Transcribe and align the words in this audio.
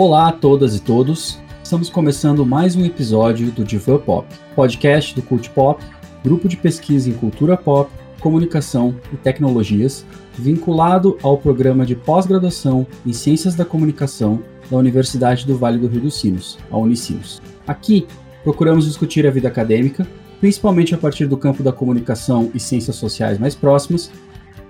Olá 0.00 0.28
a 0.28 0.32
todas 0.32 0.76
e 0.76 0.80
todos. 0.80 1.40
Estamos 1.60 1.90
começando 1.90 2.46
mais 2.46 2.76
um 2.76 2.84
episódio 2.84 3.50
do 3.50 3.64
Divan 3.64 3.98
Pop, 3.98 4.32
podcast 4.54 5.12
do 5.12 5.22
Cult 5.22 5.50
Pop, 5.50 5.84
grupo 6.22 6.46
de 6.46 6.56
pesquisa 6.56 7.10
em 7.10 7.14
cultura 7.14 7.56
pop, 7.56 7.90
comunicação 8.20 8.94
e 9.12 9.16
tecnologias, 9.16 10.06
vinculado 10.38 11.18
ao 11.20 11.36
programa 11.36 11.84
de 11.84 11.96
pós-graduação 11.96 12.86
em 13.04 13.12
Ciências 13.12 13.56
da 13.56 13.64
Comunicação 13.64 14.40
da 14.70 14.76
Universidade 14.76 15.44
do 15.44 15.58
Vale 15.58 15.78
do 15.78 15.88
Rio 15.88 16.02
dos 16.02 16.14
Sinos, 16.14 16.60
a 16.70 16.78
Unicinos. 16.78 17.42
Aqui, 17.66 18.06
procuramos 18.44 18.84
discutir 18.84 19.26
a 19.26 19.32
vida 19.32 19.48
acadêmica, 19.48 20.06
principalmente 20.38 20.94
a 20.94 20.98
partir 20.98 21.26
do 21.26 21.36
campo 21.36 21.60
da 21.60 21.72
comunicação 21.72 22.52
e 22.54 22.60
ciências 22.60 22.94
sociais 22.94 23.36
mais 23.36 23.56
próximas, 23.56 24.12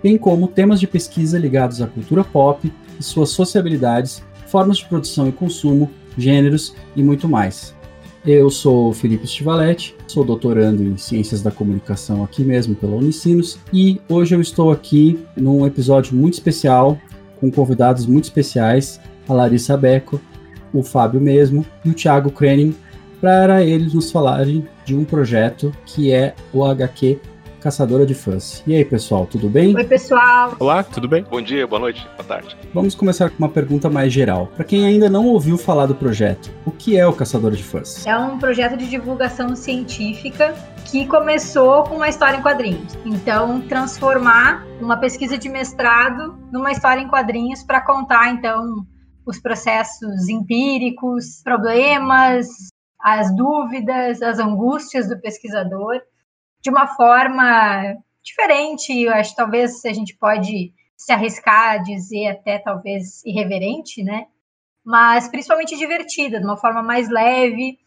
bem 0.02 0.16
como 0.16 0.48
temas 0.48 0.80
de 0.80 0.86
pesquisa 0.86 1.38
ligados 1.38 1.82
à 1.82 1.86
cultura 1.86 2.24
pop 2.24 2.72
e 2.98 3.02
suas 3.02 3.28
sociabilidades 3.28 4.22
formas 4.48 4.78
de 4.78 4.86
produção 4.86 5.28
e 5.28 5.32
consumo, 5.32 5.90
gêneros 6.16 6.74
e 6.96 7.02
muito 7.02 7.28
mais. 7.28 7.74
Eu 8.26 8.50
sou 8.50 8.92
Felipe 8.92 9.26
Stivaletti, 9.26 9.94
sou 10.06 10.24
doutorando 10.24 10.82
em 10.82 10.96
Ciências 10.96 11.40
da 11.40 11.50
Comunicação 11.50 12.24
aqui 12.24 12.42
mesmo 12.42 12.74
pela 12.74 12.96
Unicinos 12.96 13.58
e 13.72 14.00
hoje 14.08 14.34
eu 14.34 14.40
estou 14.40 14.72
aqui 14.72 15.18
num 15.36 15.64
episódio 15.66 16.16
muito 16.16 16.34
especial 16.34 16.98
com 17.40 17.50
convidados 17.50 18.06
muito 18.06 18.24
especiais, 18.24 19.00
a 19.28 19.32
Larissa 19.32 19.76
Beco, 19.76 20.20
o 20.72 20.82
Fábio 20.82 21.20
mesmo 21.20 21.64
e 21.84 21.90
o 21.90 21.94
Thiago 21.94 22.30
Krening, 22.30 22.74
para 23.20 23.64
eles 23.64 23.94
nos 23.94 24.10
falarem 24.10 24.66
de 24.84 24.94
um 24.94 25.04
projeto 25.04 25.72
que 25.86 26.12
é 26.12 26.34
o 26.52 26.64
HQ 26.64 27.18
caçadora 27.60 28.06
de 28.06 28.14
fãs. 28.14 28.62
E 28.66 28.74
aí, 28.74 28.84
pessoal, 28.84 29.26
tudo 29.26 29.48
bem? 29.48 29.74
Oi, 29.74 29.84
pessoal. 29.84 30.54
Olá, 30.58 30.82
tudo 30.82 31.08
bem? 31.08 31.24
Bom 31.24 31.40
dia, 31.40 31.66
boa 31.66 31.80
noite, 31.80 32.06
boa 32.16 32.24
tarde. 32.24 32.56
Vamos 32.72 32.94
começar 32.94 33.30
com 33.30 33.38
uma 33.38 33.48
pergunta 33.48 33.90
mais 33.90 34.12
geral. 34.12 34.46
Para 34.48 34.64
quem 34.64 34.86
ainda 34.86 35.08
não 35.10 35.26
ouviu 35.26 35.58
falar 35.58 35.86
do 35.86 35.94
projeto, 35.94 36.50
o 36.64 36.70
que 36.70 36.96
é 36.96 37.06
o 37.06 37.12
Caçador 37.12 37.52
de 37.52 37.62
Fãs? 37.62 38.06
É 38.06 38.16
um 38.16 38.38
projeto 38.38 38.76
de 38.76 38.88
divulgação 38.88 39.54
científica 39.56 40.54
que 40.84 41.06
começou 41.06 41.84
com 41.84 41.96
uma 41.96 42.08
história 42.08 42.36
em 42.36 42.42
quadrinhos. 42.42 42.96
Então, 43.04 43.60
transformar 43.62 44.66
uma 44.80 44.96
pesquisa 44.96 45.36
de 45.36 45.48
mestrado 45.48 46.38
numa 46.52 46.72
história 46.72 47.00
em 47.00 47.08
quadrinhos 47.08 47.62
para 47.62 47.80
contar, 47.80 48.32
então, 48.32 48.86
os 49.26 49.38
processos 49.38 50.28
empíricos, 50.28 51.42
problemas, 51.42 52.46
as 53.00 53.34
dúvidas, 53.34 54.22
as 54.22 54.38
angústias 54.38 55.08
do 55.08 55.18
pesquisador 55.20 56.00
de 56.68 56.70
uma 56.70 56.86
forma 56.86 57.96
diferente, 58.22 58.92
eu 58.92 59.12
acho 59.14 59.34
talvez 59.34 59.82
a 59.86 59.92
gente 59.92 60.14
pode 60.14 60.74
se 60.94 61.10
arriscar 61.10 61.70
a 61.70 61.78
dizer 61.78 62.26
até 62.26 62.58
talvez 62.58 63.24
irreverente, 63.24 64.04
né? 64.04 64.26
Mas 64.84 65.28
principalmente 65.28 65.78
divertida, 65.78 66.38
de 66.38 66.44
uma 66.44 66.58
forma 66.58 66.82
mais 66.82 67.08
leve 67.08 67.78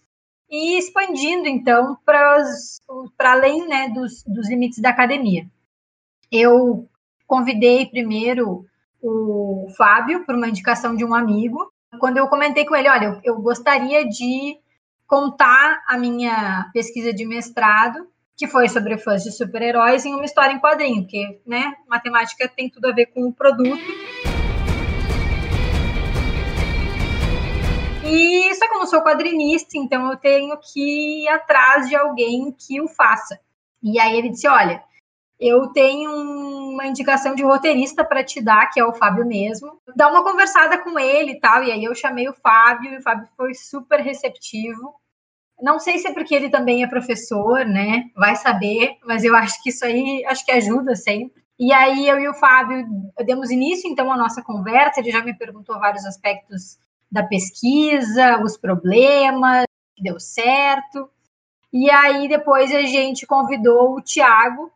e 0.50 0.78
expandindo 0.80 1.48
então 1.48 1.96
para 2.04 3.32
além 3.32 3.68
né, 3.68 3.90
dos, 3.90 4.24
dos 4.24 4.50
limites 4.50 4.80
da 4.80 4.90
academia. 4.90 5.46
Eu 6.32 6.90
convidei 7.28 7.86
primeiro 7.86 8.66
o 9.00 9.68
Fábio 9.78 10.26
por 10.26 10.34
uma 10.34 10.48
indicação 10.48 10.96
de 10.96 11.06
um 11.06 11.14
amigo. 11.14 11.72
Quando 12.00 12.18
eu 12.18 12.28
comentei 12.28 12.66
com 12.66 12.76
ele, 12.76 12.90
olha, 12.90 13.06
eu, 13.06 13.36
eu 13.36 13.42
gostaria 13.42 14.08
de 14.08 14.58
contar 15.06 15.84
a 15.88 15.98
minha 15.98 16.70
pesquisa 16.74 17.14
de 17.14 17.26
mestrado 17.26 18.11
que 18.42 18.48
foi 18.48 18.68
sobre 18.68 18.98
fãs 18.98 19.22
de 19.22 19.32
super-heróis 19.32 20.04
em 20.04 20.16
uma 20.16 20.26
história 20.26 20.52
em 20.52 20.60
quadrinho, 20.60 21.04
porque, 21.04 21.40
né, 21.46 21.76
matemática 21.88 22.48
tem 22.48 22.68
tudo 22.68 22.88
a 22.88 22.92
ver 22.92 23.06
com 23.06 23.28
o 23.28 23.32
produto. 23.32 23.84
E 28.04 28.56
só 28.56 28.68
que 28.68 28.74
eu 28.74 28.80
não 28.80 28.88
sou 28.88 29.04
quadrinista, 29.04 29.78
então 29.78 30.10
eu 30.10 30.18
tenho 30.18 30.58
que 30.58 31.26
ir 31.26 31.28
atrás 31.28 31.88
de 31.88 31.96
alguém 31.96 32.52
que 32.52 32.82
o 32.82 32.88
faça. 32.88 33.40
E 33.84 34.00
aí 34.00 34.18
ele 34.18 34.30
disse: 34.30 34.48
Olha, 34.48 34.84
eu 35.40 35.68
tenho 35.68 36.12
uma 36.12 36.88
indicação 36.88 37.36
de 37.36 37.44
roteirista 37.44 38.04
para 38.04 38.24
te 38.24 38.42
dar, 38.42 38.72
que 38.72 38.80
é 38.80 38.84
o 38.84 38.94
Fábio 38.94 39.24
mesmo. 39.24 39.80
Dá 39.96 40.10
uma 40.10 40.24
conversada 40.24 40.80
com 40.80 40.98
ele 40.98 41.34
e 41.34 41.40
tal. 41.40 41.64
E 41.64 41.72
aí 41.72 41.84
eu 41.84 41.94
chamei 41.94 42.28
o 42.28 42.34
Fábio, 42.34 42.92
e 42.92 42.98
o 42.98 43.02
Fábio 43.04 43.30
foi 43.38 43.54
super 43.54 44.00
receptivo. 44.00 44.96
Não 45.62 45.80
sei 45.80 46.00
se 46.00 46.08
é 46.08 46.14
porque 46.14 46.34
ele 46.34 46.50
também 46.50 46.84
é 46.84 46.88
professor, 46.88 47.66
né? 47.66 48.10
Vai 48.16 48.36
saber, 48.36 48.98
mas 49.06 49.24
eu 49.24 49.36
acho 49.36 49.62
que 49.62 49.70
isso 49.70 49.86
aí 49.86 50.26
acho 50.26 50.44
que 50.44 50.52
ajuda 50.52 50.96
sempre. 50.96 51.42
E 51.60 51.72
aí 51.72 52.08
eu 52.08 52.20
e 52.20 52.28
o 52.28 52.34
Fábio 52.34 52.84
demos 53.24 53.52
início 53.52 53.90
então 53.90 54.12
à 54.12 54.18
nossa 54.18 54.42
conversa, 54.42 55.00
ele 55.00 55.12
já 55.12 55.24
me 55.24 55.38
perguntou 55.38 55.80
vários 55.80 56.04
aspectos 56.06 56.80
da 57.12 57.22
pesquisa, 57.22 58.42
os 58.44 58.58
problemas, 58.58 59.66
que 59.96 60.02
deu 60.02 60.20
certo. 60.20 61.08
E 61.72 61.92
aí 61.92 62.28
depois 62.28 62.74
a 62.74 62.82
gente 62.82 63.28
convidou 63.28 63.96
o 63.96 64.02
Tiago, 64.02 64.72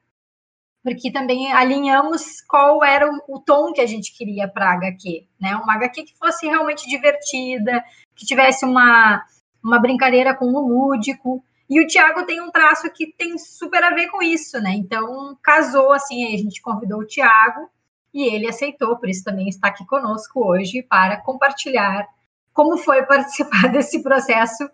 porque 0.83 1.11
também 1.11 1.51
alinhamos 1.51 2.41
qual 2.41 2.83
era 2.83 3.09
o, 3.09 3.37
o 3.37 3.39
tom 3.39 3.73
que 3.73 3.81
a 3.81 3.87
gente 3.87 4.15
queria 4.15 4.47
para 4.47 4.69
a 4.69 4.73
HQ, 4.75 5.27
né? 5.41 5.55
Uma 5.55 5.73
HQ 5.73 6.03
que 6.03 6.17
fosse 6.17 6.45
realmente 6.45 6.87
divertida, 6.87 7.83
que 8.15 8.25
tivesse 8.25 8.63
uma 8.63 9.25
uma 9.65 9.79
brincadeira 9.79 10.35
com 10.35 10.45
o 10.45 10.67
lúdico. 10.67 11.43
E 11.67 11.81
o 11.81 11.87
Thiago 11.87 12.25
tem 12.25 12.39
um 12.39 12.51
traço 12.51 12.89
que 12.91 13.11
tem 13.17 13.37
super 13.39 13.83
a 13.83 13.89
ver 13.89 14.07
com 14.07 14.21
isso, 14.21 14.61
né? 14.61 14.71
Então, 14.75 15.35
casou 15.41 15.91
assim, 15.91 16.23
a 16.33 16.37
gente 16.37 16.61
convidou 16.61 16.99
o 16.99 17.07
Thiago 17.07 17.67
e 18.13 18.23
ele 18.23 18.47
aceitou, 18.47 18.97
por 18.97 19.09
isso 19.09 19.23
também 19.23 19.49
está 19.49 19.69
aqui 19.69 19.85
conosco 19.85 20.47
hoje 20.47 20.83
para 20.83 21.17
compartilhar 21.17 22.07
como 22.53 22.77
foi 22.77 23.03
participar 23.07 23.69
desse 23.71 24.01
processo 24.03 24.69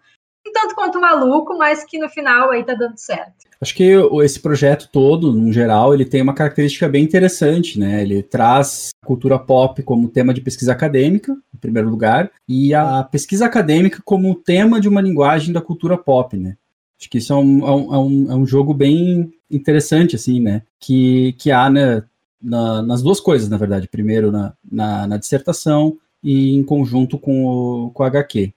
um 0.47 0.52
tanto 0.52 0.75
quanto 0.75 1.00
maluco, 1.00 1.57
mas 1.57 1.84
que 1.84 2.00
no 2.00 2.09
final 2.09 2.52
aí 2.52 2.63
tá 2.63 2.74
dando 2.74 2.97
certo. 2.97 3.50
Acho 3.59 3.75
que 3.75 3.94
esse 4.24 4.40
projeto 4.40 4.90
todo, 4.91 5.31
no 5.31 5.53
geral, 5.53 5.94
ele 5.94 6.03
tem 6.03 6.22
uma 6.22 6.34
característica 6.34 6.90
bem 6.90 7.03
interessante, 7.03 7.79
né? 7.79 8.02
Ele 8.02 8.24
traz 8.24 8.90
cultura 9.06 9.38
pop 9.38 9.84
como 9.84 10.09
tema 10.09 10.34
de 10.34 10.41
pesquisa 10.41 10.72
acadêmica, 10.72 11.31
em 11.53 11.57
primeiro 11.57 11.88
lugar, 11.88 12.31
e 12.50 12.74
a 12.74 13.03
pesquisa 13.03 13.46
acadêmica 13.46 14.01
como 14.03 14.34
tema 14.34 14.81
de 14.81 14.90
uma 14.90 15.00
linguagem 15.00 15.53
da 15.53 15.62
cultura 15.62 15.96
pop, 15.96 16.35
né? 16.35 16.57
Acho 17.00 17.09
que 17.09 17.19
isso 17.19 17.34
é 17.34 17.35
um, 17.35 17.68
é 17.68 17.97
um, 18.00 18.31
é 18.31 18.35
um 18.35 18.44
é 18.44 18.47
jogo 18.47 18.74
bem 18.74 19.31
interessante, 19.50 20.16
assim, 20.16 20.40
né? 20.40 20.63
Que, 20.80 21.34
que 21.34 21.51
há 21.51 21.69
né, 21.69 22.03
na, 22.41 22.81
nas 22.81 23.03
duas 23.03 23.19
coisas, 23.19 23.47
na 23.47 23.57
verdade. 23.57 23.88
Primeiro 23.88 24.31
na, 24.31 24.53
na, 24.72 25.07
na 25.07 25.18
dissertação 25.18 25.97
e 26.24 26.56
em 26.56 26.63
conjunto 26.63 27.18
com 27.18 27.46
o, 27.46 27.91
com 27.91 28.03
o 28.03 28.06
HQ. 28.06 28.53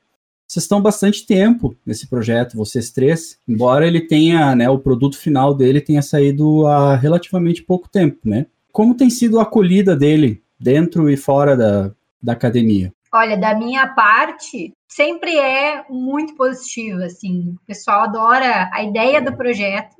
Vocês 0.55 0.67
estão 0.67 0.81
bastante 0.81 1.27
tempo 1.27 1.77
nesse 1.85 2.07
projeto, 2.07 2.57
vocês 2.57 2.89
três, 2.93 3.41
embora 3.49 3.89
ele 3.89 4.01
tenha, 4.01 4.55
né, 4.55 4.71
o 4.71 4.79
produto 4.79 5.19
final 5.19 5.53
dele 5.53 5.81
tenha 5.81 6.01
saído 6.01 6.65
há 6.69 6.95
relativamente 6.95 7.61
pouco 7.61 7.89
tempo, 7.89 8.21
né? 8.25 8.47
Como 8.71 8.97
tem 8.97 9.11
sido 9.11 9.41
a 9.41 9.43
acolhida 9.43 9.97
dele 9.97 10.45
dentro 10.57 11.11
e 11.11 11.17
fora 11.17 11.57
da, 11.57 11.91
da 12.23 12.35
academia? 12.35 12.93
Olha, 13.13 13.37
da 13.37 13.53
minha 13.57 13.89
parte, 13.95 14.73
sempre 14.87 15.37
é 15.37 15.85
muito 15.91 16.37
positiva, 16.37 17.05
assim. 17.05 17.57
O 17.61 17.67
pessoal 17.67 18.03
adora 18.03 18.71
a 18.73 18.85
ideia 18.85 19.21
do 19.21 19.37
projeto 19.37 19.97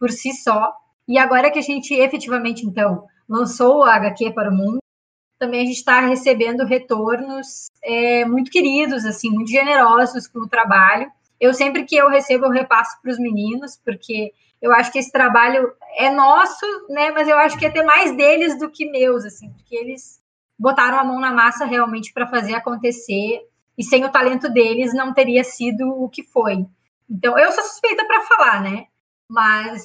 por 0.00 0.10
si 0.10 0.32
só. 0.32 0.72
E 1.06 1.18
agora 1.18 1.50
que 1.50 1.58
a 1.58 1.62
gente 1.62 1.92
efetivamente, 1.92 2.64
então, 2.64 3.04
lançou 3.28 3.80
o 3.80 3.84
HQ 3.84 4.32
para 4.32 4.50
o 4.50 4.56
mundo, 4.56 4.78
também 5.38 5.62
a 5.62 5.66
gente 5.66 5.76
está 5.76 6.00
recebendo 6.00 6.64
retornos 6.64 7.70
é, 7.82 8.24
muito 8.24 8.50
queridos, 8.50 9.04
assim, 9.04 9.30
muito 9.30 9.50
generosos 9.50 10.26
com 10.26 10.40
o 10.40 10.48
trabalho. 10.48 11.10
Eu 11.40 11.52
sempre 11.52 11.84
que 11.84 11.96
eu 11.96 12.08
recebo, 12.08 12.46
eu 12.46 12.50
repasso 12.50 13.00
para 13.02 13.10
os 13.10 13.18
meninos, 13.18 13.78
porque 13.84 14.32
eu 14.62 14.72
acho 14.72 14.90
que 14.90 14.98
esse 14.98 15.12
trabalho 15.12 15.72
é 15.98 16.10
nosso, 16.10 16.64
né? 16.88 17.10
Mas 17.10 17.28
eu 17.28 17.36
acho 17.36 17.58
que 17.58 17.66
é 17.66 17.68
até 17.68 17.82
mais 17.82 18.16
deles 18.16 18.58
do 18.58 18.70
que 18.70 18.90
meus, 18.90 19.24
assim, 19.24 19.50
porque 19.50 19.74
eles 19.74 20.22
botaram 20.58 20.98
a 20.98 21.04
mão 21.04 21.20
na 21.20 21.32
massa 21.32 21.64
realmente 21.64 22.12
para 22.12 22.26
fazer 22.26 22.54
acontecer. 22.54 23.40
E 23.76 23.82
sem 23.82 24.04
o 24.04 24.12
talento 24.12 24.48
deles 24.48 24.94
não 24.94 25.12
teria 25.12 25.42
sido 25.42 25.88
o 25.88 26.08
que 26.08 26.22
foi. 26.22 26.64
Então, 27.10 27.38
eu 27.38 27.52
sou 27.52 27.64
suspeita 27.64 28.06
para 28.06 28.22
falar, 28.22 28.62
né? 28.62 28.86
Mas 29.28 29.84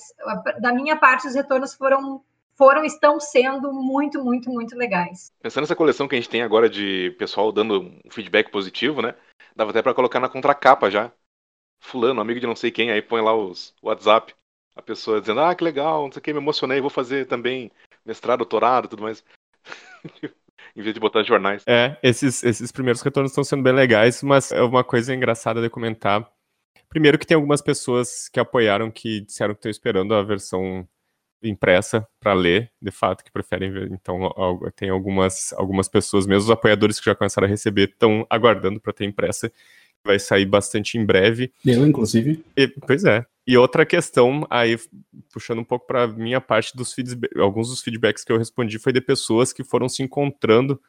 da 0.61 0.71
minha 0.71 0.95
parte, 0.95 1.27
os 1.27 1.33
retornos 1.33 1.73
foram 1.73 2.21
foram 2.59 2.83
estão 2.83 3.21
sendo 3.21 3.71
muito, 3.71 4.21
muito, 4.21 4.51
muito 4.51 4.75
legais. 4.75 5.31
Pensando 5.41 5.61
nessa 5.61 5.77
coleção 5.77 6.09
que 6.09 6.15
a 6.15 6.17
gente 6.17 6.29
tem 6.29 6.41
agora 6.41 6.69
de 6.69 7.15
pessoal 7.17 7.53
dando 7.53 7.79
um 7.79 8.11
feedback 8.11 8.51
positivo, 8.51 9.01
né? 9.01 9.15
Dava 9.55 9.71
até 9.71 9.81
para 9.81 9.93
colocar 9.93 10.19
na 10.19 10.27
contracapa 10.27 10.91
já. 10.91 11.09
Fulano, 11.81 12.19
amigo 12.19 12.41
de 12.41 12.45
não 12.45 12.57
sei 12.57 12.69
quem, 12.69 12.91
aí 12.91 13.01
põe 13.01 13.21
lá 13.21 13.33
os 13.33 13.73
WhatsApp. 13.81 14.35
A 14.75 14.81
pessoa 14.81 15.21
dizendo, 15.21 15.39
ah, 15.39 15.55
que 15.55 15.63
legal, 15.63 16.03
não 16.03 16.11
sei 16.11 16.19
o 16.19 16.21
que, 16.21 16.33
me 16.33 16.39
emocionei, 16.39 16.81
vou 16.81 16.89
fazer 16.89 17.27
também 17.27 17.71
mestrado, 18.05 18.39
doutorado, 18.39 18.89
tudo 18.89 19.03
mais. 19.03 19.23
em 20.75 20.81
vez 20.81 20.93
de 20.93 20.99
botar 20.99 21.23
jornais. 21.23 21.63
É, 21.65 21.97
esses, 22.03 22.43
esses 22.43 22.73
primeiros 22.73 23.01
retornos 23.01 23.31
estão 23.31 23.43
sendo 23.43 23.63
bem 23.63 23.73
legais, 23.73 24.21
mas 24.21 24.51
é 24.51 24.61
uma 24.61 24.83
coisa 24.83 25.15
engraçada 25.15 25.61
de 25.61 25.69
comentar. 25.69 26.29
Primeiro 26.89 27.17
que 27.17 27.25
tem 27.25 27.35
algumas 27.35 27.61
pessoas 27.61 28.27
que 28.27 28.39
apoiaram 28.39 28.91
que 28.91 29.21
disseram 29.21 29.53
que 29.53 29.59
estão 29.59 29.71
esperando 29.71 30.13
a 30.13 30.23
versão 30.23 30.85
impressa 31.43 32.07
para 32.19 32.33
ler, 32.33 32.71
de 32.81 32.91
fato, 32.91 33.23
que 33.23 33.31
preferem 33.31 33.71
ver. 33.71 33.91
Então, 33.91 34.29
tem 34.75 34.89
algumas, 34.89 35.53
algumas 35.53 35.87
pessoas, 35.87 36.27
mesmo 36.27 36.45
os 36.45 36.51
apoiadores 36.51 36.99
que 36.99 37.05
já 37.05 37.15
começaram 37.15 37.47
a 37.47 37.49
receber, 37.49 37.89
estão 37.89 38.25
aguardando 38.29 38.79
para 38.79 38.93
ter 38.93 39.05
impressa. 39.05 39.51
Vai 40.03 40.17
sair 40.17 40.45
bastante 40.45 40.97
em 40.97 41.05
breve. 41.05 41.51
Eu, 41.65 41.85
inclusive. 41.85 42.43
E, 42.55 42.67
pois 42.67 43.03
é. 43.03 43.25
E 43.45 43.57
outra 43.57 43.85
questão, 43.85 44.45
aí 44.49 44.77
puxando 45.33 45.59
um 45.59 45.63
pouco 45.63 45.87
para 45.87 46.07
minha 46.07 46.39
parte 46.39 46.75
dos 46.77 46.93
feedbacks, 46.93 47.37
alguns 47.41 47.69
dos 47.69 47.81
feedbacks 47.81 48.23
que 48.23 48.31
eu 48.31 48.37
respondi 48.37 48.77
foi 48.77 48.93
de 48.93 49.01
pessoas 49.01 49.51
que 49.51 49.63
foram 49.63 49.89
se 49.89 50.03
encontrando 50.03 50.79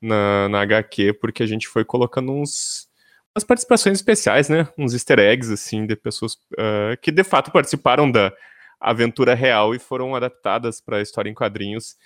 na, 0.00 0.48
na 0.48 0.60
HQ, 0.62 1.14
porque 1.14 1.42
a 1.42 1.46
gente 1.46 1.68
foi 1.68 1.84
colocando 1.84 2.32
uns 2.32 2.88
umas 3.34 3.44
participações 3.44 3.98
especiais, 3.98 4.48
né? 4.48 4.68
Uns 4.76 4.92
easter 4.92 5.18
eggs, 5.18 5.50
assim, 5.50 5.86
de 5.86 5.96
pessoas 5.96 6.34
uh, 6.34 7.00
que 7.00 7.10
de 7.10 7.24
fato 7.24 7.50
participaram 7.50 8.10
da, 8.10 8.32
aventura 8.90 9.34
real 9.34 9.74
e 9.74 9.78
foram 9.78 10.14
adaptadas 10.14 10.80
para 10.80 11.00
história 11.00 11.30
em 11.30 11.34
quadrinhos. 11.34 11.96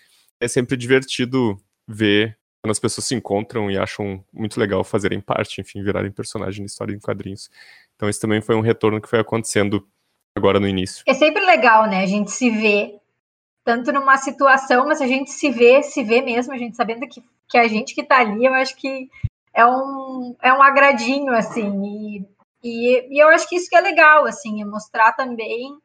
É 0.40 0.46
sempre 0.46 0.76
divertido 0.76 1.56
ver 1.88 2.38
quando 2.62 2.72
as 2.72 2.78
pessoas 2.78 3.06
se 3.06 3.14
encontram 3.14 3.70
e 3.70 3.78
acham 3.78 4.24
muito 4.32 4.58
legal 4.58 4.82
fazerem 4.82 5.20
parte, 5.20 5.60
enfim, 5.60 5.82
virarem 5.82 6.10
personagem 6.10 6.60
na 6.60 6.66
história 6.66 6.92
em 6.92 7.00
quadrinhos. 7.00 7.48
Então 7.94 8.08
esse 8.08 8.20
também 8.20 8.40
foi 8.40 8.54
um 8.54 8.60
retorno 8.60 9.00
que 9.00 9.08
foi 9.08 9.20
acontecendo 9.20 9.86
agora 10.36 10.60
no 10.60 10.68
início. 10.68 11.02
É 11.06 11.14
sempre 11.14 11.44
legal, 11.44 11.88
né? 11.88 12.02
A 12.02 12.06
gente 12.06 12.30
se 12.30 12.50
vê 12.50 12.98
tanto 13.64 13.92
numa 13.92 14.16
situação, 14.16 14.86
mas 14.86 15.00
a 15.00 15.06
gente 15.06 15.30
se 15.30 15.50
vê, 15.50 15.82
se 15.82 16.02
vê 16.04 16.20
mesmo, 16.20 16.52
a 16.52 16.58
gente 16.58 16.76
sabendo 16.76 17.06
que, 17.08 17.22
que 17.48 17.58
a 17.58 17.66
gente 17.66 17.94
que 17.94 18.04
tá 18.04 18.18
ali, 18.18 18.44
eu 18.44 18.54
acho 18.54 18.76
que 18.76 19.08
é 19.52 19.66
um, 19.66 20.36
é 20.42 20.52
um 20.52 20.62
agradinho, 20.62 21.32
assim, 21.32 21.72
e, 21.82 22.24
e, 22.62 23.16
e 23.16 23.18
eu 23.18 23.28
acho 23.28 23.48
que 23.48 23.56
isso 23.56 23.68
que 23.68 23.76
é 23.76 23.80
legal, 23.80 24.24
assim, 24.24 24.62
é 24.62 24.64
mostrar 24.64 25.12
também 25.12 25.76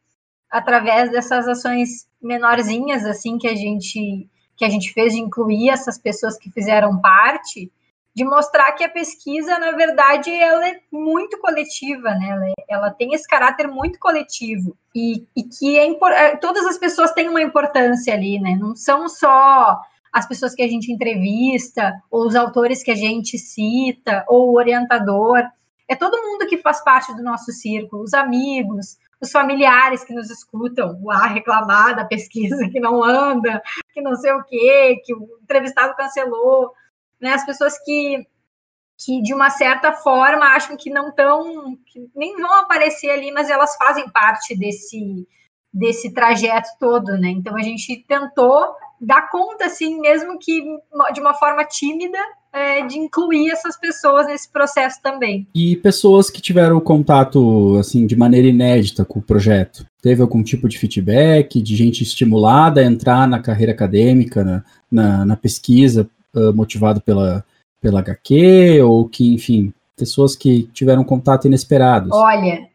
através 0.51 1.09
dessas 1.12 1.48
ações 1.48 2.07
menorzinhas 2.21 3.06
assim 3.06 3.38
que 3.38 3.48
a 3.48 3.56
gente 3.56 4.27
que 4.57 4.65
a 4.65 4.69
gente 4.69 4.94
fez 4.94 5.13
de 5.13 5.19
incluir 5.19 5.69
essas 5.69 5.98
pessoas 5.98 6.38
que 6.38 6.51
fizeram 6.51 7.01
parte, 7.01 7.71
de 8.13 8.24
mostrar 8.24 8.71
que 8.74 8.83
a 8.83 8.89
pesquisa, 8.89 9.57
na 9.57 9.71
verdade, 9.71 10.30
ela 10.30 10.68
é 10.68 10.80
muito 10.92 11.39
coletiva, 11.39 12.13
né? 12.13 12.30
Ela, 12.30 12.48
é, 12.48 12.53
ela 12.69 12.92
tem 12.92 13.13
esse 13.13 13.27
caráter 13.27 13.68
muito 13.68 13.98
coletivo 13.98 14.77
e, 14.94 15.25
e 15.36 15.44
que 15.44 15.80
é, 15.80 15.88
é, 15.88 16.36
todas 16.36 16.63
as 16.68 16.77
pessoas 16.77 17.12
têm 17.12 17.27
uma 17.27 17.42
importância 17.42 18.13
ali, 18.13 18.39
né? 18.39 18.56
Não 18.56 18.75
são 18.75 19.09
só 19.09 19.80
as 20.13 20.27
pessoas 20.27 20.54
que 20.54 20.62
a 20.62 20.68
gente 20.68 20.92
entrevista, 20.92 22.00
ou 22.12 22.27
os 22.27 22.36
autores 22.36 22.83
que 22.83 22.92
a 22.92 22.95
gente 22.95 23.39
cita, 23.39 24.25
ou 24.27 24.50
o 24.50 24.57
orientador. 24.57 25.42
É 25.88 25.95
todo 25.95 26.21
mundo 26.21 26.45
que 26.47 26.57
faz 26.57 26.83
parte 26.83 27.15
do 27.15 27.24
nosso 27.24 27.51
círculo, 27.51 28.04
os 28.04 28.13
amigos, 28.13 28.97
os 29.21 29.31
familiares 29.31 30.03
que 30.03 30.13
nos 30.13 30.29
escutam 30.29 31.00
lá 31.03 31.27
reclamar 31.27 31.95
da 31.95 32.06
pesquisa 32.06 32.68
que 32.69 32.79
não 32.79 33.03
anda, 33.03 33.62
que 33.94 34.01
não 34.01 34.15
sei 34.15 34.33
o 34.33 34.44
quê, 34.44 35.01
que 35.06 35.13
o 35.13 35.39
entrevistado 35.44 35.95
cancelou, 35.95 36.73
né? 37.19 37.33
As 37.33 37.45
pessoas 37.45 37.77
que, 37.85 38.25
que 38.97 39.21
de 39.21 39.33
uma 39.33 39.51
certa 39.51 39.94
forma 39.94 40.45
acham 40.45 40.75
que 40.75 40.89
não 40.89 41.09
estão, 41.09 41.77
nem 42.15 42.35
vão 42.38 42.53
aparecer 42.56 43.12
ali, 43.12 43.31
mas 43.31 43.50
elas 43.50 43.75
fazem 43.77 44.09
parte 44.09 44.57
desse 44.57 45.27
desse 45.73 46.13
trajeto 46.13 46.68
todo, 46.77 47.18
né? 47.18 47.29
Então 47.29 47.56
a 47.56 47.62
gente 47.62 48.03
tentou 48.06 48.75
dar 49.00 49.29
conta, 49.29 49.68
assim, 49.68 50.00
mesmo 50.01 50.38
que 50.38 50.62
de 51.13 51.21
uma 51.21 51.33
forma 51.33 51.63
tímida, 51.63 52.19
é, 52.53 52.86
de 52.86 52.98
incluir 52.98 53.50
essas 53.50 53.77
pessoas 53.77 54.27
nesse 54.27 54.50
processo 54.50 55.01
também. 55.01 55.48
E 55.56 55.75
pessoas 55.77 56.30
que 56.30 56.42
tiveram 56.42 56.80
contato, 56.80 57.77
assim, 57.77 58.06
de 58.06 58.15
maneira 58.15 58.48
inédita 58.48 59.06
com 59.06 59.19
o 59.19 59.24
projeto? 59.24 59.86
Teve 60.01 60.21
algum 60.21 60.44
tipo 60.44 60.68
de 60.68 60.77
feedback, 60.77 61.62
de 61.62 61.75
gente 61.75 62.03
estimulada 62.03 62.81
a 62.81 62.86
entrar 62.86 63.27
na 63.27 63.39
carreira 63.39 63.71
acadêmica, 63.71 64.44
na, 64.44 64.63
na, 64.92 65.25
na 65.25 65.38
pesquisa, 65.38 66.09
uh, 66.36 66.53
motivado 66.53 67.00
pela, 67.01 67.45
pela 67.80 68.00
HQ, 68.00 68.81
ou 68.81 69.07
que, 69.07 69.33
enfim, 69.33 69.74
pessoas 69.95 70.36
que 70.36 70.63
tiveram 70.74 71.04
contato 71.04 71.45
inesperado? 71.45 72.09
Olha, 72.12 72.68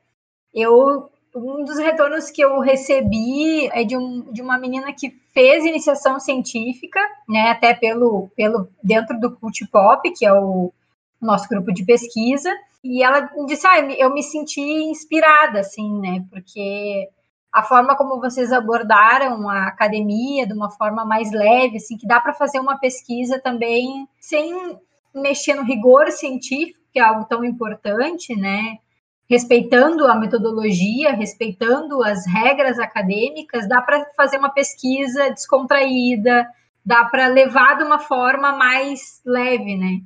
eu 0.55 1.11
um 1.37 1.65
dos 1.65 1.79
retornos 1.79 2.31
que 2.31 2.43
eu 2.43 2.61
recebi 2.61 3.69
é 3.69 3.85
de, 3.85 3.97
um, 3.97 4.33
de 4.33 4.41
uma 4.41 4.59
menina 4.59 4.93
que 4.93 5.11
fez 5.35 5.65
iniciação 5.67 6.19
científica, 6.19 6.99
né, 7.29 7.51
até 7.51 7.75
pelo, 7.75 8.31
pelo 8.35 8.69
dentro 8.83 9.21
do 9.21 9.31
Cult 9.37 9.67
Pop, 9.71 10.11
que 10.13 10.25
é 10.25 10.33
o 10.33 10.73
nosso 11.21 11.47
grupo 11.49 11.73
de 11.73 11.85
pesquisa, 11.85 12.51
e 12.83 13.03
ela 13.03 13.29
disse, 13.47 13.67
ah, 13.67 13.81
eu 13.81 14.13
me 14.13 14.23
senti 14.23 14.61
inspirada, 14.61 15.61
assim, 15.61 16.01
né, 16.01 16.25
porque 16.31 17.09
a 17.53 17.63
forma 17.63 17.97
como 17.97 18.19
vocês 18.19 18.51
abordaram 18.51 19.49
a 19.49 19.67
academia 19.67 20.47
de 20.47 20.55
uma 20.55 20.71
forma 20.71 21.05
mais 21.05 21.31
leve, 21.33 21.77
assim, 21.77 21.99
que 21.99 22.07
dá 22.07 22.19
para 22.19 22.33
fazer 22.33 22.61
uma 22.61 22.79
pesquisa 22.79 23.39
também 23.39 24.09
sem 24.19 24.79
mexer 25.15 25.55
no 25.55 25.65
rigor 25.65 26.11
científico, 26.11 26.81
que 26.93 26.99
é 26.99 27.03
algo 27.03 27.27
tão 27.27 27.45
importante, 27.45 28.35
né, 28.35 28.79
respeitando 29.29 30.07
a 30.07 30.15
metodologia, 30.15 31.13
respeitando 31.13 32.03
as 32.03 32.27
regras 32.27 32.79
acadêmicas, 32.79 33.69
dá 33.69 33.83
para 33.83 34.05
fazer 34.17 34.39
uma 34.39 34.51
pesquisa 34.51 35.31
descontraída, 35.31 36.47
dá 36.85 37.05
para 37.05 37.27
levar 37.27 37.77
de 37.77 37.85
uma 37.85 37.99
forma 37.99 38.53
mais 38.53 39.21
leve, 39.25 39.77
né? 39.77 40.01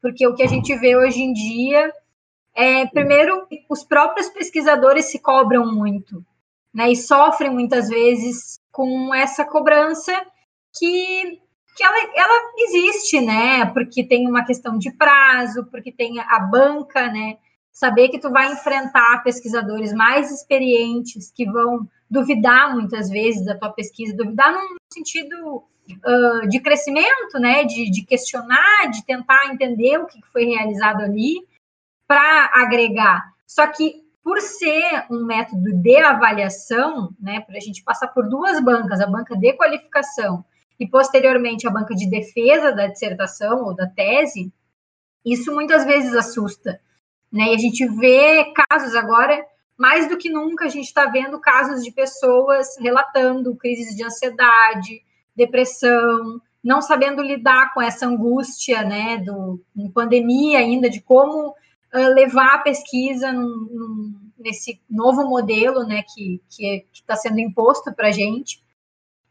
Porque 0.00 0.26
o 0.26 0.34
que 0.34 0.42
a 0.42 0.48
gente 0.48 0.76
vê 0.76 0.96
hoje 0.96 1.20
em 1.20 1.32
dia 1.32 1.92
é, 2.54 2.86
primeiro, 2.86 3.46
os 3.68 3.84
próprios 3.84 4.28
pesquisadores 4.30 5.04
se 5.04 5.20
cobram 5.20 5.72
muito, 5.72 6.24
né? 6.74 6.90
E 6.90 6.96
sofrem 6.96 7.50
muitas 7.50 7.88
vezes 7.88 8.58
com 8.72 9.14
essa 9.14 9.44
cobrança 9.44 10.12
que 10.76 11.40
que 11.76 11.84
ela, 11.84 11.96
ela 12.16 12.52
existe, 12.56 13.20
né? 13.20 13.66
Porque 13.66 14.02
tem 14.02 14.26
uma 14.26 14.44
questão 14.44 14.76
de 14.76 14.90
prazo, 14.90 15.64
porque 15.70 15.92
tem 15.92 16.18
a 16.18 16.40
banca, 16.40 17.06
né? 17.06 17.38
Saber 17.72 18.08
que 18.08 18.18
tu 18.18 18.30
vai 18.30 18.52
enfrentar 18.52 19.22
pesquisadores 19.22 19.92
mais 19.92 20.30
experientes 20.30 21.30
que 21.30 21.44
vão 21.44 21.88
duvidar 22.10 22.74
muitas 22.74 23.08
vezes 23.08 23.44
da 23.44 23.56
tua 23.56 23.70
pesquisa, 23.70 24.16
duvidar 24.16 24.52
num 24.52 24.76
sentido 24.92 25.64
uh, 25.90 26.48
de 26.48 26.60
crescimento, 26.60 27.38
né, 27.38 27.64
de, 27.64 27.90
de, 27.90 28.04
questionar, 28.04 28.90
de 28.90 29.04
tentar 29.04 29.52
entender 29.52 29.98
o 29.98 30.06
que 30.06 30.20
foi 30.32 30.44
realizado 30.44 31.02
ali 31.02 31.46
para 32.06 32.50
agregar. 32.54 33.32
Só 33.46 33.66
que 33.66 34.02
por 34.22 34.40
ser 34.40 35.06
um 35.10 35.24
método 35.24 35.72
de 35.72 35.96
avaliação, 35.98 37.14
né, 37.18 37.40
para 37.40 37.56
a 37.56 37.60
gente 37.60 37.82
passar 37.82 38.08
por 38.08 38.28
duas 38.28 38.62
bancas, 38.62 39.00
a 39.00 39.06
banca 39.06 39.36
de 39.36 39.54
qualificação 39.54 40.44
e 40.78 40.86
posteriormente 40.86 41.66
a 41.66 41.70
banca 41.70 41.94
de 41.94 42.08
defesa 42.08 42.72
da 42.72 42.86
dissertação 42.86 43.64
ou 43.64 43.74
da 43.74 43.86
tese, 43.86 44.52
isso 45.24 45.54
muitas 45.54 45.84
vezes 45.84 46.14
assusta, 46.14 46.80
né? 47.30 47.52
E 47.52 47.54
a 47.54 47.58
gente 47.58 47.86
vê 47.86 48.52
casos 48.68 48.94
agora, 48.94 49.44
mais 49.76 50.08
do 50.08 50.16
que 50.16 50.30
nunca, 50.30 50.64
a 50.64 50.68
gente 50.68 50.86
está 50.86 51.06
vendo 51.06 51.40
casos 51.40 51.84
de 51.84 51.92
pessoas 51.92 52.76
relatando 52.78 53.56
crises 53.56 53.94
de 53.94 54.04
ansiedade, 54.04 55.02
depressão, 55.36 56.40
não 56.62 56.82
sabendo 56.82 57.22
lidar 57.22 57.72
com 57.72 57.80
essa 57.80 58.06
angústia, 58.06 58.82
né, 58.82 59.18
do, 59.18 59.62
em 59.76 59.90
pandemia 59.90 60.58
ainda, 60.58 60.90
de 60.90 61.00
como 61.00 61.50
uh, 61.50 62.14
levar 62.14 62.56
a 62.56 62.58
pesquisa 62.58 63.32
num, 63.32 63.68
num, 63.70 64.14
nesse 64.38 64.80
novo 64.90 65.28
modelo, 65.28 65.84
né, 65.84 66.02
que 66.14 66.42
está 66.92 67.14
sendo 67.14 67.38
imposto 67.38 67.94
para 67.94 68.08
a 68.08 68.12
gente. 68.12 68.62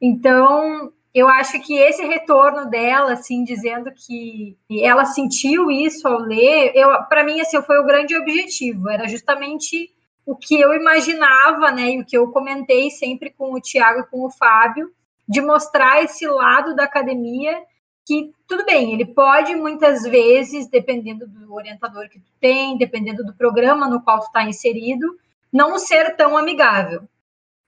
Então, 0.02 0.92
eu 1.18 1.28
acho 1.28 1.60
que 1.62 1.78
esse 1.78 2.04
retorno 2.06 2.70
dela, 2.70 3.14
assim, 3.14 3.44
dizendo 3.44 3.92
que 3.92 4.58
ela 4.70 5.06
sentiu 5.06 5.72
isso 5.72 6.08
ao 6.08 6.20
ler, 6.20 6.74
para 7.10 7.24
mim, 7.24 7.42
assim, 7.42 7.62
foi 7.62 7.80
o 7.80 7.86
grande 7.86 8.16
objetivo. 8.16 8.90
Era 8.90 9.08
justamente 9.08 9.92
o 10.26 10.36
que 10.36 10.60
eu 10.60 10.74
imaginava, 10.74 11.72
né, 11.72 11.92
e 11.92 12.02
o 12.02 12.06
que 12.06 12.18
eu 12.18 12.32
comentei 12.32 12.92
sempre 12.92 13.32
com 13.32 13.54
o 13.54 13.62
Tiago 13.62 14.02
e 14.02 14.08
com 14.08 14.26
o 14.26 14.30
Fábio, 14.30 14.92
de 15.28 15.42
mostrar 15.42 16.04
esse 16.04 16.28
lado 16.28 16.76
da 16.76 16.84
academia 16.84 17.64
que 18.06 18.32
tudo 18.48 18.64
bem, 18.64 18.94
ele 18.94 19.06
pode 19.06 19.54
muitas 19.56 20.04
vezes, 20.04 20.70
dependendo 20.70 21.28
do 21.28 21.54
orientador 21.54 22.08
que 22.10 22.20
tu 22.20 22.32
tem, 22.40 22.78
dependendo 22.78 23.26
do 23.26 23.34
programa 23.34 23.90
no 23.90 24.02
qual 24.02 24.20
tu 24.20 24.28
está 24.28 24.44
inserido, 24.44 25.18
não 25.52 25.78
ser 25.78 26.16
tão 26.16 26.38
amigável, 26.38 27.02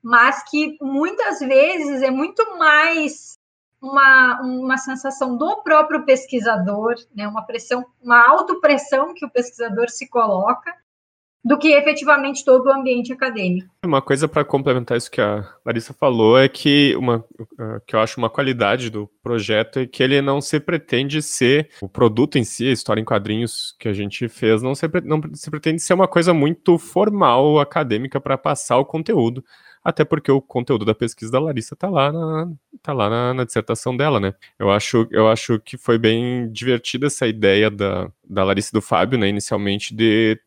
mas 0.02 0.44
que 0.50 0.78
muitas 0.82 1.40
vezes 1.40 2.02
é 2.02 2.12
muito 2.12 2.58
mais 2.58 3.39
uma, 3.82 4.42
uma 4.42 4.78
sensação 4.78 5.38
do 5.38 5.64
próprio 5.64 6.06
pesquisador, 6.06 6.96
né, 7.16 7.28
uma 7.28 7.44
pressão, 7.44 7.86
uma 8.02 8.28
autopressão 8.28 9.14
que 9.14 9.26
o 9.26 9.30
pesquisador 9.30 9.90
se 9.90 10.10
coloca, 10.10 10.74
do 11.44 11.58
que 11.58 11.70
efetivamente 11.70 12.44
todo 12.44 12.66
o 12.68 12.74
ambiente 12.74 13.14
acadêmico. 13.14 13.70
Uma 13.86 14.02
coisa 14.02 14.28
para 14.28 14.44
complementar 14.44 14.98
isso 14.98 15.10
que 15.10 15.22
a 15.22 15.48
Larissa 15.66 15.94
falou 15.94 16.38
é 16.38 16.50
que 16.50 16.94
uma 16.98 17.24
que 17.88 17.96
eu 17.96 18.00
acho 18.02 18.20
uma 18.20 18.30
qualidade 18.30 18.90
do 18.90 19.10
projeto 19.24 19.80
é 19.80 19.88
que 19.88 20.04
ele 20.04 20.22
não 20.22 20.42
se 20.42 20.60
pretende 20.60 21.22
ser 21.22 21.70
o 21.82 21.88
produto 21.88 22.38
em 22.38 22.44
si, 22.44 22.68
a 22.68 22.72
história 22.72 23.00
em 23.00 23.06
quadrinhos 23.06 23.74
que 23.80 23.88
a 23.88 23.94
gente 23.94 24.28
fez, 24.28 24.62
não 24.62 24.76
se, 24.76 24.86
não 25.06 25.22
se 25.34 25.50
pretende 25.50 25.82
ser 25.82 25.94
uma 25.94 26.08
coisa 26.08 26.34
muito 26.34 26.78
formal, 26.78 27.60
acadêmica 27.60 28.20
para 28.20 28.38
passar 28.38 28.78
o 28.78 28.86
conteúdo 28.86 29.44
até 29.84 30.04
porque 30.04 30.32
o 30.32 30.42
conteúdo 30.42 30.86
da 30.86 30.94
pesquisa 30.94 31.32
da 31.32 31.40
Larissa 31.40 31.76
tá 31.76 31.90
lá 31.90 32.12
na, 32.12 32.52
tá 32.82 32.94
lá 32.94 33.10
na, 33.10 33.34
na, 33.34 33.44
dissertação 33.46 33.96
dela, 33.96 34.20
né? 34.20 34.34
Eu 34.58 34.70
acho, 34.72 35.08
eu 35.12 35.28
acho 35.30 35.60
que 35.60 35.78
foi 35.78 35.98
bem 35.98 36.52
divertida 36.52 37.08
essa 37.08 37.28
ideia 37.28 37.70
da, 37.72 38.12
da 38.28 38.44
Larissa 38.44 38.70
e 38.72 38.74
do 38.74 38.82
Fábio, 38.82 39.18
né, 39.18 39.28
inicialmente, 39.30 39.94
de 39.96 40.40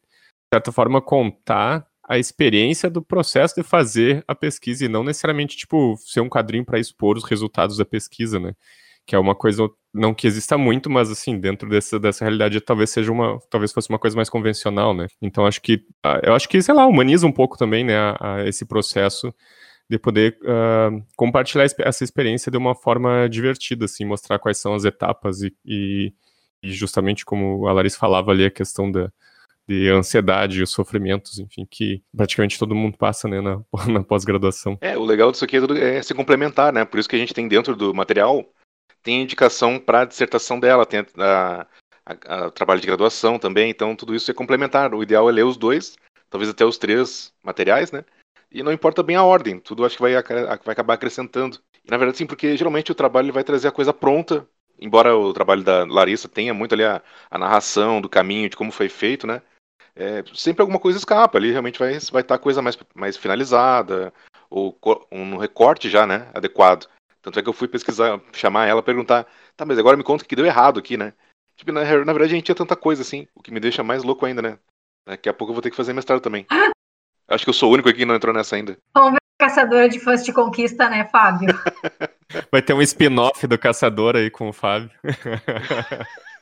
certa 0.52 0.70
forma, 0.70 1.00
contar 1.00 1.86
a 2.06 2.18
experiência 2.18 2.90
do 2.90 3.00
processo 3.00 3.54
de 3.54 3.62
fazer 3.62 4.22
a 4.28 4.34
pesquisa 4.34 4.84
e 4.84 4.88
não 4.88 5.04
necessariamente, 5.04 5.56
tipo, 5.56 5.96
ser 5.98 6.20
um 6.20 6.28
quadrinho 6.28 6.64
para 6.64 6.78
expor 6.78 7.16
os 7.16 7.24
resultados 7.24 7.76
da 7.78 7.84
pesquisa, 7.84 8.38
né? 8.38 8.54
Que 9.06 9.14
é 9.14 9.18
uma 9.18 9.34
coisa, 9.34 9.68
não 9.92 10.14
que 10.14 10.26
exista 10.26 10.56
muito, 10.56 10.88
mas 10.88 11.11
assim, 11.11 11.38
dentro 11.38 11.68
dessa, 11.68 11.99
dessa 12.00 12.25
realidade 12.25 12.61
talvez 12.61 12.90
seja 12.90 13.12
uma, 13.12 13.38
talvez 13.50 13.72
fosse 13.72 13.88
uma 13.90 13.99
coisa 13.99 14.16
mais 14.16 14.30
convencional, 14.30 14.94
né? 14.94 15.06
Então 15.20 15.46
acho 15.46 15.61
que, 15.61 15.84
ah, 16.02 16.20
eu 16.22 16.34
acho 16.34 16.49
que, 16.49 16.62
sei 16.62 16.75
lá, 16.75 16.87
humaniza 16.87 17.26
um 17.26 17.32
pouco 17.32 17.58
também, 17.58 17.84
né, 17.84 17.96
a, 17.96 18.16
a 18.20 18.49
esse 18.49 18.64
processo 18.64 19.34
de 19.90 19.99
poder 19.99 20.38
uh, 20.42 21.04
compartilhar 21.16 21.66
essa 21.80 22.04
experiência 22.04 22.50
de 22.50 22.56
uma 22.56 22.75
forma 22.75 23.28
divertida, 23.28 23.84
assim, 23.84 24.06
mostrar 24.06 24.38
quais 24.38 24.56
são 24.56 24.75
as 24.75 24.84
etapas 24.84 25.42
e, 25.42 25.54
e, 25.66 26.14
e 26.62 26.72
justamente 26.72 27.25
como 27.25 27.66
a 27.66 27.72
Larissa 27.72 27.99
falava 27.99 28.30
ali, 28.30 28.46
a 28.46 28.50
questão 28.50 28.90
da, 28.90 29.12
de 29.68 29.90
ansiedade 29.90 30.62
os 30.62 30.70
sofrimentos, 30.70 31.38
enfim, 31.38 31.66
que 31.70 32.02
praticamente 32.16 32.58
todo 32.58 32.75
mundo 32.75 32.96
passa, 32.96 33.28
né, 33.28 33.40
na, 33.40 33.61
na 33.87 34.02
pós-graduação. 34.02 34.78
É, 34.80 34.96
o 34.96 35.04
legal 35.04 35.30
disso 35.30 35.44
aqui 35.44 35.58
é, 35.58 35.96
é, 35.96 36.02
se 36.02 36.14
complementar, 36.14 36.72
né, 36.72 36.84
por 36.84 36.99
isso 36.99 37.08
que 37.08 37.16
a 37.16 37.18
gente 37.18 37.34
tem 37.34 37.46
dentro 37.46 37.76
do 37.76 37.92
material, 37.92 38.44
tem 39.02 39.23
indicação 39.23 39.78
para 39.78 40.00
a 40.00 40.04
dissertação 40.04 40.59
dela, 40.61 40.87
tem 40.87 41.00
a, 41.18 41.66
a, 42.06 42.47
a, 42.47 42.50
trabalho 42.50 42.80
de 42.80 42.87
graduação 42.87 43.38
também, 43.38 43.71
então 43.71 43.97
tudo 43.97 44.14
isso 44.14 44.30
é 44.30 44.35
complementar, 44.35 44.94
o 44.94 45.02
ideal 45.02 45.28
é 45.28 45.32
ler 45.32 45.44
os 45.44 45.56
dois, 45.56 45.97
talvez 46.30 46.50
até 46.50 46.64
os 46.64 46.78
três 46.78 47.32
materiais, 47.42 47.90
né, 47.90 48.04
e 48.50 48.62
não 48.62 48.73
importa 48.73 49.02
bem 49.02 49.16
a 49.16 49.25
ordem, 49.25 49.59
tudo 49.59 49.85
acho 49.85 49.97
que 49.97 50.02
vai, 50.02 50.12
vai 50.12 50.73
acabar 50.73 50.94
acrescentando. 50.94 51.59
E, 51.85 51.90
na 51.90 51.97
verdade, 51.97 52.18
sim, 52.18 52.26
porque 52.26 52.56
geralmente 52.56 52.92
o 52.92 52.94
trabalho 52.94 53.32
vai 53.32 53.42
trazer 53.42 53.68
a 53.68 53.73
coisa 53.73 53.92
pronta, 53.92 54.47
embora 54.78 55.16
o 55.16 55.32
trabalho 55.32 55.62
da 55.62 55.85
Larissa 55.85 56.28
tenha 56.28 56.52
muito 56.52 56.75
ali 56.75 56.85
a, 56.85 57.02
a 57.30 57.38
narração 57.38 58.00
do 58.00 58.09
caminho, 58.09 58.49
de 58.49 58.56
como 58.56 58.71
foi 58.71 58.88
feito, 58.88 59.26
né, 59.26 59.42
é, 59.94 60.23
sempre 60.35 60.62
alguma 60.62 60.78
coisa 60.78 60.99
escapa 60.99 61.38
ali, 61.38 61.50
realmente 61.50 61.78
vai 61.78 61.92
estar 61.92 62.12
vai 62.12 62.23
tá 62.23 62.38
coisa 62.38 62.62
mais, 62.62 62.78
mais 62.94 63.16
finalizada, 63.16 64.12
ou 64.49 64.78
um 65.11 65.37
recorte 65.37 65.88
já, 65.88 66.06
né, 66.06 66.30
adequado. 66.35 66.87
Tanto 67.23 67.38
é 67.38 67.43
que 67.43 67.49
eu 67.49 67.52
fui 67.52 67.69
pesquisar, 67.69 68.21
chamar 68.33 68.67
ela, 68.67 68.83
perguntar, 68.83 69.26
tá, 69.57 69.64
mas 69.64 69.79
agora 69.79 69.97
me 69.97 70.02
conta 70.02 70.25
o 70.25 70.26
que 70.26 70.35
deu 70.35 70.45
errado 70.45 70.81
aqui, 70.81 70.97
né? 70.97 71.12
Tipo, 71.57 71.71
na, 71.71 71.83
na 71.83 72.12
verdade 72.12 72.33
a 72.33 72.37
gente 72.37 72.45
tinha 72.45 72.55
tanta 72.55 72.75
coisa 72.75 73.02
assim, 73.02 73.29
o 73.35 73.43
que 73.43 73.52
me 73.52 73.61
deixa 73.61 73.85
mais 73.85 74.02
louco 74.02 74.26
ainda, 74.26 74.43
né? 74.43 74.59
Daqui 75.07 75.29
a 75.29 75.33
pouco 75.33 75.52
eu 75.52 75.55
vou 75.55 75.62
ter 75.62 75.71
que 75.71 75.76
fazer 75.76 75.93
mestrado 75.93 76.21
também. 76.21 76.47
Acho 77.29 77.45
que 77.45 77.50
eu 77.50 77.55
sou 77.55 77.71
o 77.71 77.75
único 77.75 77.88
aqui 77.88 78.00
que 78.00 78.05
não 78.05 78.17
entrou 78.17 78.35
nessa 78.35 78.57
ainda. 78.57 78.76
Vamos 78.95 79.12
ver 79.12 79.19
caçadora 79.38 79.88
de 79.88 79.99
fãs 79.99 80.25
de 80.25 80.33
conquista, 80.33 80.88
né, 80.88 81.09
Fábio? 81.11 81.49
Vai 82.50 82.62
ter 82.62 82.73
um 82.73 82.83
spin-off 82.83 83.47
do 83.47 83.59
caçador 83.59 84.17
aí 84.17 84.31
com 84.31 84.49
o 84.49 84.52
Fábio. 84.52 84.91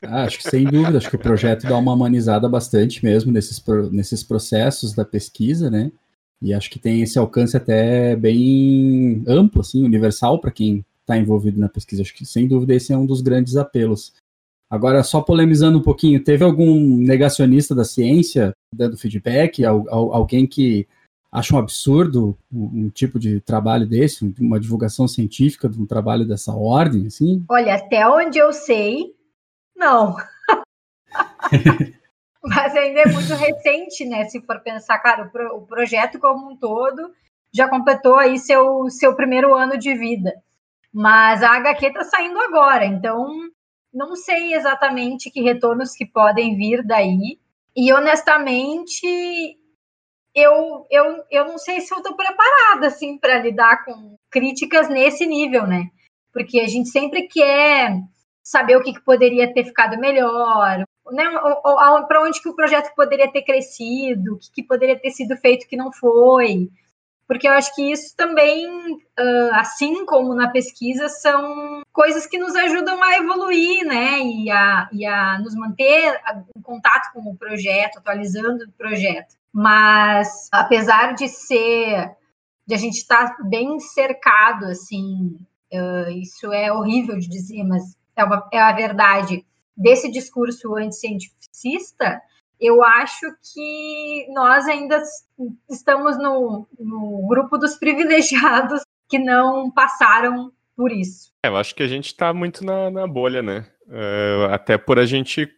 Ah, 0.03 0.23
acho 0.23 0.39
que 0.39 0.49
sem 0.49 0.65
dúvida, 0.65 0.97
acho 0.97 1.09
que 1.09 1.15
o 1.15 1.19
projeto 1.19 1.67
dá 1.67 1.77
uma 1.77 1.93
humanizada 1.93 2.49
bastante 2.49 3.03
mesmo 3.05 3.31
nesses, 3.31 3.63
nesses 3.91 4.23
processos 4.23 4.95
da 4.95 5.05
pesquisa, 5.05 5.69
né? 5.69 5.91
E 6.41 6.53
acho 6.53 6.69
que 6.69 6.79
tem 6.79 7.01
esse 7.01 7.19
alcance 7.19 7.55
até 7.55 8.15
bem 8.15 9.23
amplo, 9.27 9.61
assim, 9.61 9.83
universal 9.83 10.39
para 10.39 10.51
quem 10.51 10.83
está 11.01 11.17
envolvido 11.17 11.59
na 11.59 11.69
pesquisa. 11.69 12.01
Acho 12.01 12.13
que 12.13 12.25
sem 12.25 12.47
dúvida 12.47 12.73
esse 12.73 12.91
é 12.91 12.97
um 12.97 13.05
dos 13.05 13.21
grandes 13.21 13.55
apelos. 13.55 14.13
Agora, 14.69 15.03
só 15.03 15.21
polemizando 15.21 15.77
um 15.77 15.81
pouquinho, 15.81 16.23
teve 16.23 16.43
algum 16.43 16.97
negacionista 16.97 17.75
da 17.75 17.83
ciência 17.83 18.53
dando 18.73 18.97
feedback? 18.97 19.63
Alguém 19.65 20.47
que 20.47 20.87
acha 21.31 21.55
um 21.55 21.59
absurdo 21.59 22.37
um, 22.51 22.85
um, 22.85 22.89
tipo 22.89 23.19
de 23.19 23.39
trabalho 23.41 23.85
desse, 23.87 24.33
uma 24.39 24.59
divulgação 24.59 25.07
científica 25.07 25.69
de 25.69 25.79
um 25.79 25.85
trabalho 25.85 26.25
dessa 26.25 26.53
ordem, 26.53 27.07
assim? 27.07 27.43
Olha, 27.49 27.75
até 27.75 28.07
onde 28.07 28.39
eu 28.39 28.51
sei, 28.51 29.13
não. 29.75 30.15
Mas 32.43 32.75
ainda 32.75 33.01
é 33.01 33.05
muito 33.07 33.33
recente, 33.35 34.03
né? 34.05 34.25
Se 34.25 34.41
for 34.41 34.59
pensar, 34.61 34.97
cara, 34.99 35.23
o, 35.23 35.29
pro, 35.29 35.57
o, 35.57 35.67
projeto 35.67 36.19
como 36.19 36.49
um 36.49 36.57
todo 36.57 37.13
já 37.53 37.67
completou 37.67 38.15
aí 38.15 38.39
seu, 38.39 38.89
seu 38.89 39.15
primeiro 39.15 39.53
ano 39.53 39.77
de 39.77 39.93
vida. 39.93 40.33
Mas 40.91 41.43
a 41.43 41.51
HQ 41.51 41.85
está 41.85 42.03
saindo 42.03 42.39
agora, 42.39 42.85
então 42.85 43.27
não 43.93 44.15
sei 44.15 44.53
exatamente 44.53 45.29
que 45.29 45.41
retornos 45.41 45.93
que 45.93 46.05
podem 46.05 46.55
vir 46.55 46.83
daí. 46.83 47.39
E 47.75 47.93
honestamente, 47.93 49.05
eu, 50.33 50.85
eu, 50.89 51.23
eu 51.29 51.45
não 51.45 51.57
sei 51.57 51.81
se 51.81 51.93
eu 51.93 51.99
estou 51.99 52.15
preparada 52.15 52.87
assim 52.87 53.17
para 53.17 53.39
lidar 53.39 53.85
com 53.85 54.17
críticas 54.29 54.89
nesse 54.89 55.25
nível, 55.25 55.67
né? 55.67 55.89
Porque 56.33 56.59
a 56.59 56.67
gente 56.67 56.89
sempre 56.89 57.27
quer 57.27 58.01
saber 58.43 58.77
o 58.77 58.83
que, 58.83 58.93
que 58.93 59.01
poderia 59.01 59.53
ter 59.53 59.65
ficado 59.65 59.99
melhor, 59.99 60.83
né? 61.11 61.23
Para 62.07 62.23
onde 62.23 62.41
que 62.41 62.49
o 62.49 62.55
projeto 62.55 62.93
poderia 62.95 63.31
ter 63.31 63.43
crescido, 63.43 64.33
o 64.33 64.37
que, 64.37 64.51
que 64.51 64.63
poderia 64.63 64.99
ter 64.99 65.11
sido 65.11 65.35
feito 65.37 65.67
que 65.67 65.77
não 65.77 65.91
foi. 65.91 66.69
Porque 67.27 67.47
eu 67.47 67.53
acho 67.53 67.73
que 67.73 67.91
isso 67.91 68.13
também, 68.17 68.67
assim 69.53 70.05
como 70.05 70.35
na 70.35 70.49
pesquisa, 70.49 71.07
são 71.07 71.81
coisas 71.93 72.25
que 72.25 72.37
nos 72.37 72.53
ajudam 72.55 73.01
a 73.01 73.17
evoluir, 73.17 73.85
né? 73.85 74.19
E 74.19 74.51
a, 74.51 74.89
e 74.91 75.05
a 75.05 75.39
nos 75.39 75.55
manter 75.55 76.19
em 76.55 76.61
contato 76.61 77.13
com 77.13 77.21
o 77.21 77.37
projeto, 77.37 77.99
atualizando 77.99 78.65
o 78.65 78.71
projeto. 78.73 79.35
Mas, 79.53 80.49
apesar 80.51 81.13
de 81.13 81.29
ser, 81.29 82.15
de 82.67 82.75
a 82.75 82.77
gente 82.77 82.97
estar 82.97 83.37
bem 83.43 83.79
cercado, 83.79 84.65
assim, 84.65 85.39
isso 86.21 86.51
é 86.51 86.71
horrível 86.71 87.17
de 87.17 87.29
dizer, 87.29 87.63
mas 87.63 87.95
é, 88.15 88.23
uma, 88.23 88.47
é 88.51 88.59
a 88.59 88.73
verdade 88.73 89.45
desse 89.75 90.11
discurso 90.11 90.75
anticientificista, 90.75 92.21
eu 92.59 92.83
acho 92.83 93.25
que 93.53 94.27
nós 94.33 94.67
ainda 94.67 95.01
estamos 95.69 96.17
no, 96.17 96.67
no 96.79 97.27
grupo 97.27 97.57
dos 97.57 97.75
privilegiados 97.75 98.83
que 99.09 99.17
não 99.17 99.71
passaram 99.71 100.51
por 100.75 100.91
isso. 100.91 101.31
É, 101.43 101.49
eu 101.49 101.57
acho 101.57 101.73
que 101.73 101.83
a 101.83 101.87
gente 101.87 102.07
está 102.07 102.33
muito 102.33 102.63
na, 102.63 102.89
na, 102.91 103.07
bolha, 103.07 103.41
né? 103.41 103.67
Uh, 103.87 104.53
até 104.53 104.77
por 104.77 104.99
a 104.99 105.05
gente 105.05 105.49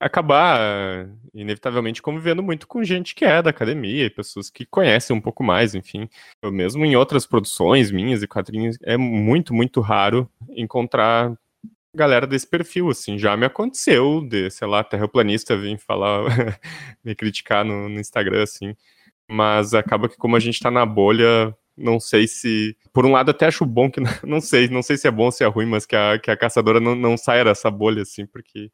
acabar, 0.00 1.08
inevitavelmente, 1.32 2.02
convivendo 2.02 2.42
muito 2.42 2.66
com 2.66 2.82
gente 2.82 3.14
que 3.14 3.24
é 3.24 3.40
da 3.40 3.50
academia, 3.50 4.10
pessoas 4.10 4.50
que 4.50 4.66
conhecem 4.66 5.14
um 5.14 5.20
pouco 5.20 5.44
mais, 5.44 5.76
enfim. 5.76 6.08
Eu 6.42 6.50
mesmo 6.50 6.84
em 6.84 6.96
outras 6.96 7.24
produções 7.24 7.92
minhas 7.92 8.22
e 8.22 8.26
quadrinhos, 8.26 8.76
é 8.82 8.96
muito, 8.96 9.54
muito 9.54 9.80
raro 9.80 10.28
encontrar 10.50 11.32
galera 11.94 12.26
desse 12.26 12.46
perfil, 12.46 12.90
assim, 12.90 13.18
já 13.18 13.36
me 13.36 13.44
aconteceu 13.46 14.22
de, 14.22 14.50
sei 14.50 14.66
lá, 14.66 14.82
terraplanista 14.82 15.56
vir 15.56 15.78
falar, 15.78 16.24
me 17.04 17.14
criticar 17.14 17.64
no, 17.64 17.88
no, 17.88 18.00
Instagram, 18.00 18.42
assim, 18.42 18.74
mas 19.28 19.74
acaba 19.74 20.08
que 20.08 20.16
como 20.16 20.36
a 20.36 20.40
gente 20.40 20.60
tá 20.60 20.70
na 20.70 20.86
bolha, 20.86 21.56
não 21.76 22.00
sei 22.00 22.26
se, 22.26 22.76
por 22.92 23.04
um 23.06 23.12
lado 23.12 23.30
até 23.30 23.46
acho 23.46 23.66
bom 23.66 23.90
que, 23.90 24.00
não 24.26 24.40
sei, 24.40 24.68
não 24.68 24.82
sei 24.82 24.96
se 24.96 25.06
é 25.06 25.10
bom 25.10 25.26
ou 25.26 25.32
se 25.32 25.44
é 25.44 25.46
ruim, 25.46 25.66
mas 25.66 25.86
que 25.86 25.96
a, 25.96 26.18
que 26.18 26.30
a 26.30 26.36
caçadora 26.36 26.80
não, 26.80 26.94
não 26.94 27.16
saia 27.16 27.44
dessa 27.44 27.70
bolha, 27.70 28.02
assim, 28.02 28.26
porque, 28.26 28.70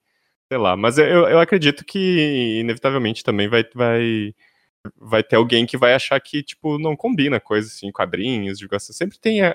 sei 0.49 0.59
lá, 0.59 0.77
mas 0.77 0.99
eu, 0.99 1.29
eu 1.29 1.41
acredito 1.41 1.85
que 1.85 2.61
inevitavelmente 2.61 3.25
também 3.25 3.49
vai, 3.49 3.65
vai, 3.75 4.35
vai 4.97 5.23
ter 5.25 5.37
alguém 5.37 5.67
que 5.67 5.77
vai 5.77 5.95
achar 5.95 6.21
que, 6.21 6.43
tipo, 6.43 6.79
não 6.79 6.97
combina 6.97 7.41
coisa, 7.41 7.69
assim, 7.69 7.91
quadrinhos, 7.93 8.59
divulgação, 8.59 8.95
sempre 8.95 9.19
tem 9.19 9.43
a, 9.43 9.51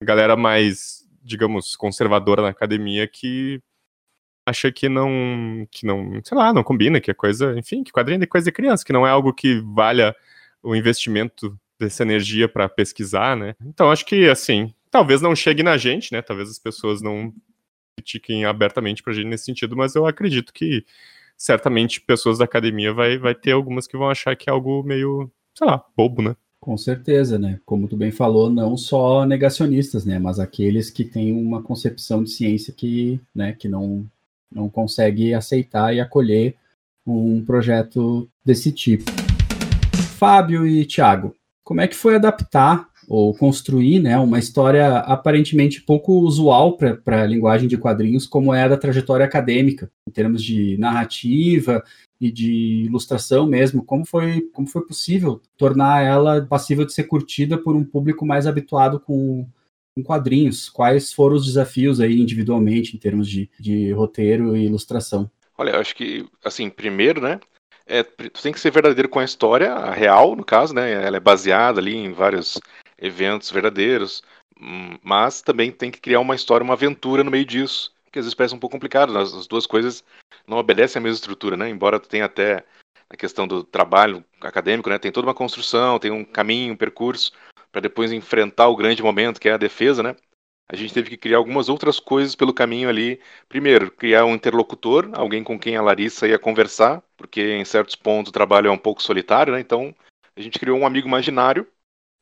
a 0.00 0.04
galera 0.04 0.36
mais 0.36 1.01
digamos, 1.22 1.76
conservadora 1.76 2.42
na 2.42 2.48
academia 2.48 3.06
que 3.06 3.60
acha 4.46 4.72
que 4.72 4.88
não, 4.88 5.66
que 5.70 5.86
não, 5.86 6.20
sei 6.24 6.36
lá, 6.36 6.52
não 6.52 6.64
combina, 6.64 7.00
que 7.00 7.10
é 7.10 7.14
coisa, 7.14 7.56
enfim, 7.58 7.84
que 7.84 7.92
quadrinho 7.92 8.22
é 8.22 8.26
coisa 8.26 8.46
de 8.46 8.52
criança, 8.52 8.84
que 8.84 8.92
não 8.92 9.06
é 9.06 9.10
algo 9.10 9.32
que 9.32 9.60
valha 9.60 10.14
o 10.62 10.74
investimento 10.74 11.58
dessa 11.78 12.02
energia 12.02 12.48
para 12.48 12.68
pesquisar, 12.68 13.36
né? 13.36 13.54
Então 13.64 13.90
acho 13.90 14.04
que 14.04 14.28
assim, 14.28 14.74
talvez 14.90 15.20
não 15.20 15.34
chegue 15.34 15.62
na 15.62 15.76
gente, 15.76 16.12
né? 16.12 16.22
Talvez 16.22 16.50
as 16.50 16.58
pessoas 16.58 17.02
não 17.02 17.32
critiquem 17.96 18.44
abertamente 18.44 19.02
pra 19.02 19.12
gente 19.12 19.26
nesse 19.26 19.44
sentido, 19.44 19.76
mas 19.76 19.94
eu 19.94 20.06
acredito 20.06 20.52
que 20.52 20.84
certamente 21.36 22.00
pessoas 22.00 22.38
da 22.38 22.44
academia 22.44 22.92
vai, 22.92 23.18
vai 23.18 23.34
ter 23.34 23.52
algumas 23.52 23.86
que 23.86 23.96
vão 23.96 24.08
achar 24.10 24.36
que 24.36 24.48
é 24.48 24.52
algo 24.52 24.82
meio, 24.82 25.30
sei 25.56 25.66
lá, 25.66 25.84
bobo, 25.96 26.22
né? 26.22 26.36
Com 26.62 26.76
certeza, 26.76 27.40
né? 27.40 27.58
Como 27.66 27.88
tu 27.88 27.96
bem 27.96 28.12
falou, 28.12 28.48
não 28.48 28.76
só 28.76 29.26
negacionistas, 29.26 30.04
né? 30.04 30.20
Mas 30.20 30.38
aqueles 30.38 30.90
que 30.90 31.04
têm 31.04 31.32
uma 31.32 31.60
concepção 31.60 32.22
de 32.22 32.30
ciência 32.30 32.72
que, 32.72 33.20
né, 33.34 33.52
que 33.52 33.68
não, 33.68 34.06
não 34.48 34.70
consegue 34.70 35.34
aceitar 35.34 35.92
e 35.92 35.98
acolher 35.98 36.54
um 37.04 37.44
projeto 37.44 38.28
desse 38.44 38.70
tipo. 38.70 39.10
Fábio 40.16 40.64
e 40.64 40.86
Thiago, 40.86 41.34
como 41.64 41.80
é 41.80 41.88
que 41.88 41.96
foi 41.96 42.14
adaptar 42.14 42.88
ou 43.08 43.34
construir 43.34 43.98
né, 43.98 44.16
uma 44.16 44.38
história 44.38 44.98
aparentemente 44.98 45.80
pouco 45.80 46.12
usual 46.12 46.76
para 46.76 47.22
a 47.24 47.26
linguagem 47.26 47.66
de 47.66 47.76
quadrinhos, 47.76 48.24
como 48.24 48.54
é 48.54 48.62
a 48.62 48.68
da 48.68 48.76
trajetória 48.76 49.26
acadêmica, 49.26 49.90
em 50.08 50.12
termos 50.12 50.40
de 50.40 50.78
narrativa 50.78 51.82
e 52.22 52.30
de 52.30 52.84
ilustração 52.84 53.48
mesmo. 53.48 53.84
Como 53.84 54.06
foi, 54.06 54.42
como 54.52 54.68
foi 54.68 54.86
possível 54.86 55.42
tornar 55.58 56.04
ela 56.04 56.46
passível 56.46 56.84
de 56.86 56.92
ser 56.92 57.04
curtida 57.04 57.58
por 57.58 57.74
um 57.74 57.82
público 57.84 58.24
mais 58.24 58.46
habituado 58.46 59.00
com, 59.00 59.44
com 59.92 60.04
quadrinhos? 60.04 60.70
Quais 60.70 61.12
foram 61.12 61.34
os 61.34 61.44
desafios 61.44 62.00
aí 62.00 62.20
individualmente, 62.20 62.96
em 62.96 62.98
termos 63.00 63.28
de, 63.28 63.50
de 63.58 63.90
roteiro 63.90 64.56
e 64.56 64.64
ilustração? 64.66 65.28
Olha, 65.58 65.80
acho 65.80 65.96
que, 65.96 66.24
assim, 66.44 66.70
primeiro, 66.70 67.20
né, 67.20 67.40
é, 67.84 68.04
tu 68.04 68.40
tem 68.40 68.52
que 68.52 68.60
ser 68.60 68.70
verdadeiro 68.70 69.08
com 69.08 69.18
a 69.18 69.24
história, 69.24 69.72
a 69.72 69.92
real, 69.92 70.36
no 70.36 70.44
caso, 70.44 70.72
né? 70.72 70.92
Ela 71.04 71.16
é 71.16 71.20
baseada 71.20 71.80
ali 71.80 71.96
em 71.96 72.12
vários 72.12 72.60
eventos 72.96 73.50
verdadeiros, 73.50 74.22
hum, 74.60 74.96
mas 75.02 75.42
também 75.42 75.72
tem 75.72 75.90
que 75.90 76.00
criar 76.00 76.20
uma 76.20 76.36
história, 76.36 76.62
uma 76.62 76.74
aventura 76.74 77.24
no 77.24 77.32
meio 77.32 77.44
disso, 77.44 77.91
que 78.12 78.18
às 78.18 78.26
vezes 78.26 78.34
parece 78.34 78.54
um 78.54 78.58
pouco 78.58 78.76
complicado. 78.76 79.16
As 79.18 79.46
duas 79.46 79.66
coisas 79.66 80.04
não 80.46 80.58
obedecem 80.58 81.00
à 81.00 81.02
mesma 81.02 81.16
estrutura, 81.16 81.56
né? 81.56 81.68
Embora 81.68 81.98
tenha 81.98 82.26
até 82.26 82.64
a 83.08 83.16
questão 83.16 83.48
do 83.48 83.64
trabalho 83.64 84.24
acadêmico, 84.40 84.90
né? 84.90 84.98
Tem 84.98 85.10
toda 85.10 85.26
uma 85.26 85.34
construção, 85.34 85.98
tem 85.98 86.10
um 86.10 86.24
caminho, 86.24 86.74
um 86.74 86.76
percurso 86.76 87.32
para 87.70 87.80
depois 87.80 88.12
enfrentar 88.12 88.68
o 88.68 88.76
grande 88.76 89.02
momento 89.02 89.40
que 89.40 89.48
é 89.48 89.52
a 89.52 89.58
defesa, 89.58 90.02
né? 90.02 90.14
A 90.68 90.76
gente 90.76 90.94
teve 90.94 91.10
que 91.10 91.16
criar 91.16 91.38
algumas 91.38 91.68
outras 91.68 91.98
coisas 91.98 92.34
pelo 92.34 92.54
caminho 92.54 92.88
ali. 92.88 93.20
Primeiro, 93.48 93.90
criar 93.90 94.24
um 94.24 94.34
interlocutor, 94.34 95.10
alguém 95.12 95.42
com 95.42 95.58
quem 95.58 95.76
a 95.76 95.82
Larissa 95.82 96.26
ia 96.26 96.38
conversar, 96.38 97.02
porque 97.16 97.42
em 97.42 97.64
certos 97.64 97.94
pontos 97.96 98.30
o 98.30 98.32
trabalho 98.32 98.68
é 98.68 98.70
um 98.70 98.78
pouco 98.78 99.02
solitário, 99.02 99.52
né? 99.52 99.60
Então, 99.60 99.94
a 100.34 100.40
gente 100.40 100.58
criou 100.58 100.78
um 100.78 100.86
amigo 100.86 101.06
imaginário 101.06 101.66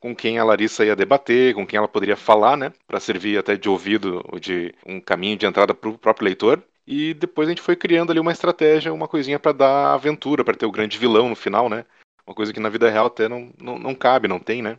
com 0.01 0.17
quem 0.17 0.39
a 0.39 0.45
Larissa 0.45 0.85
ia 0.85 0.97
debater, 0.97 1.55
com 1.55 1.67
quem 1.67 1.77
ela 1.77 1.87
poderia 1.87 2.17
falar, 2.17 2.57
né, 2.57 2.73
para 2.89 2.99
servir 2.99 3.39
até 3.39 3.55
de 3.57 3.69
ouvido 3.69 4.25
ou 4.33 4.41
de 4.41 4.75
um 4.87 5.01
caminho 5.01 5.37
de 5.37 5.47
entrada 5.47 5.75
para 5.75 5.91
o 5.91 5.99
próprio 5.99 6.25
leitor. 6.25 6.63
E 6.87 7.15
depois 7.15 7.47
a 7.47 7.51
gente 7.51 7.63
foi 7.63 7.77
criando 7.77 8.11
ali 8.11 8.19
uma 8.19 8.33
estratégia, 8.33 8.93
uma 8.93 9.07
coisinha 9.07 9.39
para 9.39 9.53
dar 9.53 9.95
aventura, 9.95 10.43
para 10.43 10.57
ter 10.57 10.67
o 10.67 10.73
grande 10.73 10.99
vilão 10.99 11.29
no 11.29 11.37
final, 11.37 11.69
né? 11.69 11.85
Uma 12.27 12.35
coisa 12.35 12.53
que 12.53 12.59
na 12.59 12.69
vida 12.69 12.91
real 12.91 13.07
até 13.07 13.29
não, 13.29 13.53
não, 13.61 13.79
não 13.79 13.95
cabe, 13.95 14.27
não 14.27 14.41
tem, 14.41 14.63
né? 14.63 14.79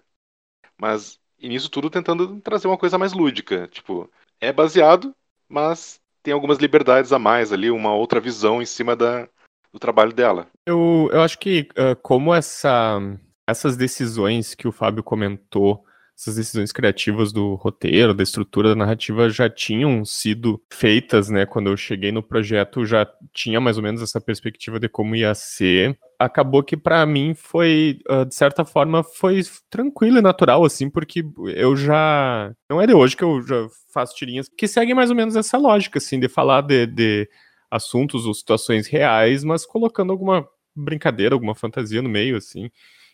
Mas 0.78 1.20
e 1.40 1.48
nisso 1.48 1.70
tudo 1.70 1.90
tentando 1.90 2.42
trazer 2.42 2.68
uma 2.68 2.78
coisa 2.78 2.98
mais 2.98 3.14
lúdica. 3.14 3.68
Tipo, 3.68 4.10
é 4.42 4.52
baseado, 4.52 5.16
mas 5.48 6.02
tem 6.22 6.34
algumas 6.34 6.58
liberdades 6.58 7.14
a 7.14 7.20
mais 7.20 7.54
ali, 7.54 7.72
uma 7.72 7.94
outra 7.94 8.20
visão 8.20 8.62
em 8.62 8.66
cima 8.66 8.96
da, 8.96 9.28
do 9.72 9.80
trabalho 9.80 10.12
dela. 10.12 10.48
Eu, 10.66 11.10
eu 11.12 11.22
acho 11.22 11.40
que 11.40 11.68
uh, 11.72 11.96
como 12.02 12.34
essa 12.34 13.00
essas 13.48 13.76
decisões 13.78 14.56
que 14.56 14.68
o 14.68 14.72
Fábio 14.72 15.04
comentou, 15.04 15.84
essas 16.22 16.36
decisões 16.36 16.72
criativas 16.72 17.32
do 17.34 17.56
roteiro, 17.56 18.14
da 18.14 18.22
estrutura 18.22 18.70
da 18.70 18.76
narrativa 18.76 19.28
já 19.30 19.50
tinham 19.50 20.06
sido 20.06 20.62
feitas, 20.72 21.30
né? 21.30 21.48
Quando 21.48 21.68
eu 21.72 21.76
cheguei 21.76 22.12
no 22.12 22.22
projeto, 22.22 22.86
já 22.86 23.08
tinha 23.34 23.60
mais 23.60 23.78
ou 23.78 23.84
menos 23.84 24.04
essa 24.04 24.22
perspectiva 24.22 24.80
de 24.80 24.88
como 24.88 25.16
ia 25.16 25.34
ser. 25.34 25.98
Acabou 26.20 26.62
que 26.62 26.78
para 26.78 27.04
mim 27.08 27.34
foi, 27.34 28.00
ah, 28.08 28.24
de 28.24 28.36
certa 28.36 28.64
forma, 28.64 29.04
foi 29.04 29.42
tranquilo 29.68 30.20
e 30.20 30.22
natural, 30.22 30.64
assim, 30.64 30.90
porque 30.92 31.26
eu 31.56 31.76
já. 31.76 32.54
Não 32.70 32.80
é 32.80 32.86
de 32.86 32.94
hoje 32.94 33.18
que 33.18 33.24
eu 33.24 33.42
já 33.42 33.68
faço 33.92 34.16
tirinhas 34.16 34.48
que 34.48 34.68
seguem 34.68 34.94
mais 34.94 35.10
ou 35.10 35.16
menos 35.16 35.36
essa 35.36 35.58
lógica, 35.58 35.98
assim, 35.98 36.20
de 36.20 36.30
falar 36.30 36.62
de, 36.62 36.86
de 36.86 37.28
assuntos 37.72 38.28
ou 38.28 38.34
situações 38.36 38.86
reais, 38.88 39.44
mas 39.44 39.66
colocando 39.66 40.12
alguma 40.12 40.48
brincadeira, 40.76 41.34
alguma 41.34 41.56
fantasia 41.56 42.02
no 42.02 42.10
meio, 42.10 42.38
assim. 42.38 42.70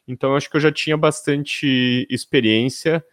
Então 0.08 0.36
acho 0.36 0.50
que 0.50 0.56
eu 0.58 0.62
já 0.62 0.72
tinha 0.72 0.98
bastante 0.98 2.08
experiência 2.10 3.04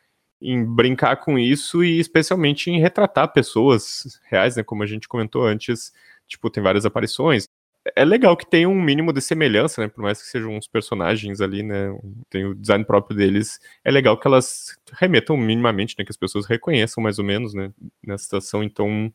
em 0.41 0.65
brincar 0.65 1.17
com 1.17 1.39
isso 1.39 1.83
e 1.83 1.99
especialmente 1.99 2.71
em 2.71 2.81
retratar 2.81 3.33
pessoas 3.33 4.21
reais, 4.25 4.57
né? 4.57 4.63
Como 4.63 4.83
a 4.83 4.87
gente 4.87 5.09
comentou 5.09 5.45
antes, 5.45 5.93
tipo, 6.29 6.51
tem 6.51 6.63
várias 6.63 6.85
aparições. 6.87 7.49
É 7.97 8.05
legal 8.05 8.37
que 8.37 8.47
tem 8.49 8.67
um 8.67 8.81
mínimo 8.81 9.13
de 9.13 9.21
semelhança, 9.21 9.83
né? 9.83 9.89
Por 9.89 10.03
mais 10.03 10.21
que 10.23 10.29
sejam 10.29 10.57
uns 10.57 10.67
personagens 10.67 11.41
ali, 11.41 11.63
né? 11.63 11.99
Tem 12.31 12.45
o 12.47 12.55
design 12.55 12.85
próprio 12.85 13.17
deles. 13.17 13.59
É 13.85 13.91
legal 13.91 14.19
que 14.19 14.27
elas 14.27 14.79
remetam 14.93 15.37
minimamente, 15.37 15.95
né? 15.99 16.05
Que 16.05 16.11
as 16.11 16.17
pessoas 16.17 16.47
reconheçam 16.47 17.03
mais 17.03 17.19
ou 17.19 17.25
menos, 17.25 17.55
né? 17.55 17.73
Nessa 18.07 18.25
situação. 18.25 18.63
Então, 18.63 19.13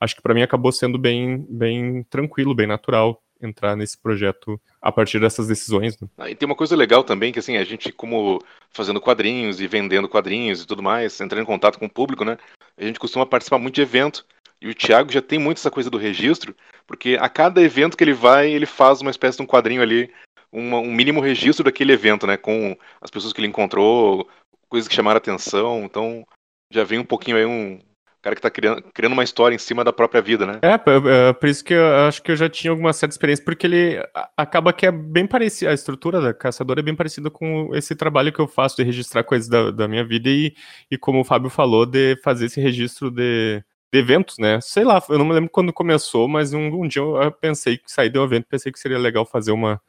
acho 0.00 0.16
que 0.16 0.22
para 0.22 0.34
mim 0.34 0.42
acabou 0.42 0.72
sendo 0.72 0.98
bem, 0.98 1.46
bem 1.48 2.02
tranquilo, 2.04 2.54
bem 2.54 2.66
natural 2.66 3.22
entrar 3.40 3.76
nesse 3.76 3.96
projeto 3.96 4.60
a 4.80 4.90
partir 4.90 5.20
dessas 5.20 5.46
decisões. 5.46 5.98
Né? 6.00 6.08
Ah, 6.18 6.30
e 6.30 6.34
tem 6.34 6.46
uma 6.46 6.54
coisa 6.54 6.76
legal 6.76 7.04
também, 7.04 7.32
que 7.32 7.38
assim, 7.38 7.56
a 7.56 7.64
gente 7.64 7.92
como 7.92 8.42
fazendo 8.70 9.00
quadrinhos 9.00 9.60
e 9.60 9.66
vendendo 9.66 10.08
quadrinhos 10.08 10.62
e 10.62 10.66
tudo 10.66 10.82
mais, 10.82 11.20
entrando 11.20 11.42
em 11.42 11.46
contato 11.46 11.78
com 11.78 11.86
o 11.86 11.90
público, 11.90 12.24
né? 12.24 12.36
A 12.76 12.84
gente 12.84 12.98
costuma 12.98 13.26
participar 13.26 13.58
muito 13.58 13.74
de 13.74 13.82
evento. 13.82 14.24
E 14.60 14.68
o 14.68 14.74
Thiago 14.74 15.12
já 15.12 15.22
tem 15.22 15.38
muito 15.38 15.58
essa 15.58 15.70
coisa 15.70 15.88
do 15.88 15.98
registro, 15.98 16.54
porque 16.86 17.16
a 17.20 17.28
cada 17.28 17.62
evento 17.62 17.96
que 17.96 18.02
ele 18.02 18.12
vai, 18.12 18.50
ele 18.50 18.66
faz 18.66 19.00
uma 19.00 19.10
espécie 19.10 19.36
de 19.36 19.42
um 19.42 19.46
quadrinho 19.46 19.82
ali, 19.82 20.12
uma, 20.50 20.78
um 20.78 20.92
mínimo 20.92 21.20
registro 21.20 21.64
daquele 21.64 21.92
evento, 21.92 22.26
né? 22.26 22.36
Com 22.36 22.76
as 23.00 23.10
pessoas 23.10 23.32
que 23.32 23.40
ele 23.40 23.46
encontrou, 23.46 24.28
coisas 24.68 24.88
que 24.88 24.94
chamaram 24.94 25.18
atenção. 25.18 25.84
Então, 25.84 26.26
já 26.72 26.84
vem 26.84 26.98
um 26.98 27.04
pouquinho 27.04 27.36
aí 27.36 27.46
um, 27.46 27.80
cara 28.28 28.34
que 28.34 28.42
tá 28.42 28.50
criando, 28.50 28.82
criando 28.92 29.12
uma 29.12 29.24
história 29.24 29.54
em 29.54 29.58
cima 29.58 29.82
da 29.82 29.92
própria 29.92 30.20
vida, 30.20 30.46
né? 30.46 30.58
É, 30.62 31.28
é, 31.28 31.32
por 31.32 31.48
isso 31.48 31.64
que 31.64 31.74
eu 31.74 31.96
acho 32.06 32.22
que 32.22 32.30
eu 32.30 32.36
já 32.36 32.48
tinha 32.48 32.70
alguma 32.70 32.92
certa 32.92 33.14
experiência, 33.14 33.44
porque 33.44 33.66
ele 33.66 34.02
acaba 34.36 34.72
que 34.72 34.86
é 34.86 34.92
bem 34.92 35.26
parecido, 35.26 35.70
a 35.70 35.74
estrutura 35.74 36.20
da 36.20 36.34
Caçadora 36.34 36.80
é 36.80 36.82
bem 36.82 36.94
parecida 36.94 37.30
com 37.30 37.74
esse 37.74 37.94
trabalho 37.94 38.32
que 38.32 38.40
eu 38.40 38.46
faço 38.46 38.76
de 38.76 38.82
registrar 38.82 39.24
coisas 39.24 39.48
da, 39.48 39.70
da 39.70 39.88
minha 39.88 40.04
vida 40.04 40.28
e, 40.28 40.54
e, 40.90 40.98
como 40.98 41.20
o 41.20 41.24
Fábio 41.24 41.50
falou, 41.50 41.86
de 41.86 42.16
fazer 42.22 42.46
esse 42.46 42.60
registro 42.60 43.10
de, 43.10 43.62
de 43.92 43.98
eventos, 43.98 44.36
né? 44.38 44.60
Sei 44.60 44.84
lá, 44.84 45.02
eu 45.08 45.18
não 45.18 45.24
me 45.24 45.32
lembro 45.32 45.50
quando 45.50 45.72
começou, 45.72 46.28
mas 46.28 46.52
um, 46.52 46.82
um 46.82 46.86
dia 46.86 47.02
eu 47.02 47.32
pensei 47.32 47.78
que 47.78 47.90
saí 47.90 48.10
de 48.10 48.18
um 48.18 48.24
evento, 48.24 48.46
pensei 48.48 48.70
que 48.70 48.78
seria 48.78 48.98
legal 48.98 49.24
fazer 49.24 49.52
uma, 49.52 49.80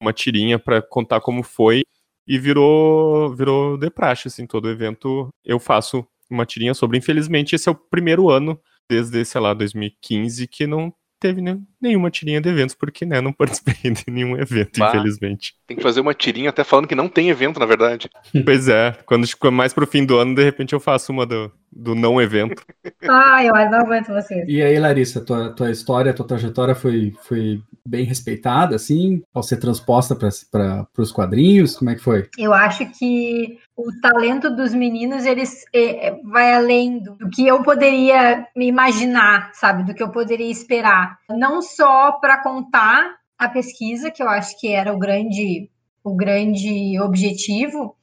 uma 0.00 0.12
tirinha 0.12 0.58
para 0.58 0.80
contar 0.80 1.20
como 1.20 1.42
foi 1.42 1.82
e 2.26 2.38
virou 2.38 3.34
virou 3.34 3.76
de 3.76 3.90
praxe, 3.90 4.28
assim, 4.28 4.46
todo 4.46 4.70
evento 4.70 5.28
eu 5.44 5.58
faço 5.58 6.06
uma 6.32 6.46
tirinha 6.46 6.74
sobre. 6.74 6.98
Infelizmente, 6.98 7.54
esse 7.54 7.68
é 7.68 7.72
o 7.72 7.74
primeiro 7.74 8.30
ano, 8.30 8.58
desde, 8.88 9.24
sei 9.24 9.40
lá, 9.40 9.54
2015, 9.54 10.46
que 10.48 10.66
não 10.66 10.92
teve 11.22 11.40
nenhuma 11.80 12.10
tirinha 12.10 12.40
de 12.40 12.48
eventos, 12.48 12.74
porque, 12.74 13.06
né, 13.06 13.20
não 13.20 13.30
participei 13.32 13.92
de 13.92 14.04
nenhum 14.08 14.36
evento, 14.36 14.80
bah, 14.80 14.88
infelizmente. 14.88 15.54
Tem 15.68 15.76
que 15.76 15.82
fazer 15.82 16.00
uma 16.00 16.12
tirinha 16.12 16.50
até 16.50 16.64
falando 16.64 16.88
que 16.88 16.96
não 16.96 17.08
tem 17.08 17.30
evento, 17.30 17.60
na 17.60 17.66
verdade. 17.66 18.10
Pois 18.44 18.68
é, 18.68 18.96
quando 19.06 19.26
mais 19.52 19.72
pro 19.72 19.86
fim 19.86 20.04
do 20.04 20.18
ano, 20.18 20.34
de 20.34 20.42
repente 20.42 20.72
eu 20.72 20.80
faço 20.80 21.12
uma 21.12 21.24
do, 21.24 21.52
do 21.70 21.94
não 21.94 22.20
evento. 22.20 22.64
Ai, 23.08 23.48
eu 23.48 23.54
não 23.70 23.80
aguento 23.80 24.08
vocês. 24.08 24.44
E 24.48 24.60
aí, 24.60 24.78
Larissa, 24.78 25.20
tua, 25.20 25.50
tua 25.50 25.70
história, 25.70 26.12
tua 26.12 26.26
trajetória 26.26 26.74
foi, 26.74 27.12
foi 27.22 27.62
bem 27.86 28.04
respeitada, 28.04 28.74
assim, 28.74 29.22
ao 29.32 29.42
ser 29.42 29.58
transposta 29.58 30.16
para 30.16 30.86
os 30.98 31.12
quadrinhos? 31.12 31.76
Como 31.76 31.90
é 31.90 31.94
que 31.94 32.02
foi? 32.02 32.28
Eu 32.36 32.52
acho 32.52 32.86
que 32.98 33.58
o 33.86 34.00
talento 34.00 34.50
dos 34.50 34.72
meninos, 34.72 35.24
eles 35.24 35.64
é, 35.72 36.08
é, 36.08 36.20
vai 36.22 36.54
além 36.54 37.00
do, 37.00 37.16
que 37.30 37.46
eu 37.46 37.62
poderia 37.62 38.46
me 38.56 38.66
imaginar, 38.66 39.50
sabe? 39.54 39.84
Do 39.84 39.94
que 39.94 40.02
eu 40.02 40.10
poderia 40.10 40.50
esperar. 40.50 41.18
Não 41.28 41.60
só 41.60 42.12
para 42.12 42.42
contar 42.42 43.16
a 43.38 43.48
pesquisa, 43.48 44.10
que 44.10 44.22
eu 44.22 44.28
acho 44.28 44.58
que 44.60 44.68
era 44.68 44.92
o 44.92 44.98
grande, 44.98 45.68
o 46.04 46.14
grande 46.14 46.98
objetivo, 47.00 47.96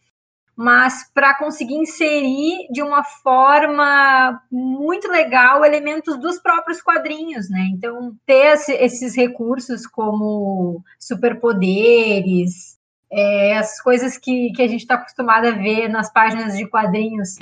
mas 0.55 1.09
para 1.13 1.37
conseguir 1.37 1.75
inserir 1.75 2.67
de 2.69 2.81
uma 2.81 3.01
forma 3.03 4.41
muito 4.51 5.07
legal 5.07 5.63
elementos 5.63 6.19
dos 6.19 6.37
próprios 6.39 6.81
quadrinhos, 6.81 7.49
né? 7.49 7.69
Então, 7.71 8.13
ter 8.25 8.59
esses 8.81 9.15
recursos 9.15 9.87
como 9.87 10.83
superpoderes, 10.99 12.78
é, 13.11 13.57
as 13.57 13.81
coisas 13.81 14.17
que, 14.17 14.51
que 14.51 14.61
a 14.61 14.67
gente 14.67 14.81
está 14.81 14.95
acostumado 14.95 15.47
a 15.47 15.51
ver 15.51 15.87
nas 15.87 16.11
páginas 16.11 16.55
de 16.57 16.65
quadrinhos. 16.67 17.37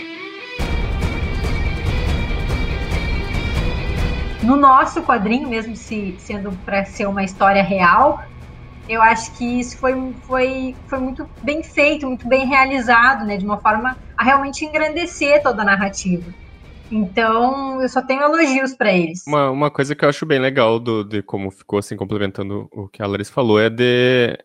No 4.44 4.56
nosso 4.56 5.02
quadrinho, 5.02 5.50
mesmo 5.50 5.76
se, 5.76 6.16
sendo 6.20 6.52
para 6.64 6.86
ser 6.86 7.06
uma 7.06 7.24
história 7.24 7.62
real, 7.62 8.24
eu 8.88 9.02
acho 9.02 9.34
que 9.38 9.60
isso 9.60 9.78
foi, 9.78 10.14
foi, 10.22 10.76
foi 10.88 11.00
muito 11.00 11.30
bem 11.44 11.62
feito, 11.62 12.08
muito 12.08 12.28
bem 12.28 12.46
realizado, 12.46 13.26
né? 13.26 13.36
De 13.36 13.44
uma 13.44 13.58
forma 13.58 13.98
a 14.16 14.24
realmente 14.24 14.64
engrandecer 14.64 15.44
toda 15.44 15.62
a 15.64 15.66
narrativa. 15.66 16.34
Então, 16.90 17.82
eu 17.82 17.90
só 17.90 18.02
tenho 18.02 18.22
elogios 18.22 18.74
para 18.74 18.94
eles. 18.94 19.26
Uma, 19.28 19.52
uma 19.52 19.70
coisa 19.70 19.94
que 19.94 20.06
eu 20.06 20.10
acho 20.10 20.26
bem 20.26 20.40
legal 20.40 20.80
do, 20.80 21.04
de 21.04 21.22
como 21.22 21.52
ficou, 21.52 21.80
assim, 21.80 21.98
complementando 21.98 22.70
o 22.72 22.88
que 22.88 23.04
a 23.04 23.08
Larissa 23.08 23.34
falou, 23.34 23.60
é 23.60 23.70
de. 23.70 24.38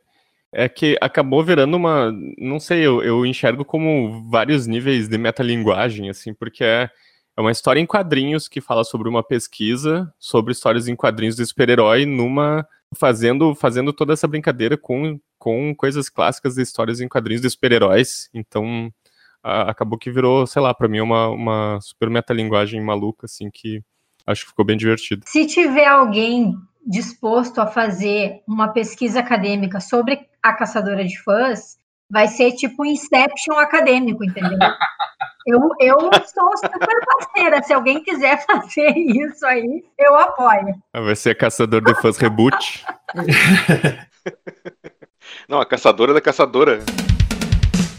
É 0.53 0.69
que 0.69 0.99
acabou 1.01 1.43
virando 1.43 1.77
uma. 1.77 2.13
Não 2.39 2.61
sei, 2.61 2.87
eu, 2.87 3.03
eu 3.03 3.25
enxergo 3.25 3.65
como 3.65 4.29
vários 4.31 4.67
níveis 4.67 5.09
de 5.09 5.17
metalinguagem, 5.17 6.11
assim, 6.11 6.35
porque 6.35 6.63
é, 6.63 6.91
é 7.37 7.41
uma 7.41 7.51
história 7.51 7.81
em 7.81 7.87
quadrinhos 7.87 8.49
que 8.49 8.61
fala 8.61 8.85
sobre 8.85 9.09
uma 9.09 9.23
pesquisa 9.23 10.13
sobre 10.19 10.53
histórias 10.53 10.89
em 10.89 10.95
quadrinhos 10.95 11.37
de 11.37 11.47
super-herói 11.47 12.05
numa 12.05 12.67
fazendo, 12.95 13.55
fazendo 13.55 13.93
toda 13.93 14.13
essa 14.13 14.29
brincadeira 14.29 14.77
com, 14.77 15.19
com 15.39 15.75
coisas 15.75 16.09
clássicas 16.09 16.55
de 16.55 16.63
histórias 16.63 17.01
em 17.01 17.09
quadrinhos 17.09 17.43
de 17.43 17.51
super-heróis. 17.51 18.29
Então, 18.35 18.93
a, 19.43 19.71
acabou 19.71 19.99
que 19.99 20.11
virou, 20.11 20.47
sei 20.47 20.63
lá, 20.63 20.75
para 20.75 20.89
mim 20.89 21.01
uma, 21.01 21.29
uma 21.29 21.79
super 21.81 22.11
metalinguagem 22.11 22.81
maluca, 22.81 23.27
assim, 23.27 23.51
que 23.51 23.83
acho 24.27 24.43
que 24.43 24.51
ficou 24.51 24.65
bem 24.65 24.77
divertido. 24.77 25.25
Se 25.27 25.47
tiver 25.47 25.87
alguém 25.87 26.55
disposto 26.87 27.61
a 27.61 27.67
fazer 27.67 28.43
uma 28.47 28.69
pesquisa 28.69 29.21
acadêmica 29.21 29.81
sobre 29.81 30.29
a 30.43 30.53
caçadora 30.53 31.05
de 31.05 31.19
fãs, 31.23 31.79
vai 32.11 32.29
ser 32.29 32.53
tipo 32.53 32.85
Inception 32.85 33.59
acadêmico, 33.59 34.25
entendeu? 34.25 34.59
Eu, 35.45 35.59
eu 35.81 35.99
sou 36.25 36.57
super 36.57 37.01
parceira. 37.05 37.61
Se 37.65 37.73
alguém 37.73 38.01
quiser 38.05 38.41
fazer 38.47 38.97
isso 38.97 39.45
aí, 39.45 39.85
eu 39.99 40.15
apoio. 40.15 40.73
Ah, 40.93 41.01
vai 41.01 41.17
ser 41.17 41.35
Caçador 41.35 41.81
de 41.81 41.95
Fãs 41.97 42.17
Reboot. 42.17 42.85
Não, 45.49 45.61
a 45.61 45.67
caçadora 45.67 46.15
da 46.15 46.21
caçadora. 46.21 46.79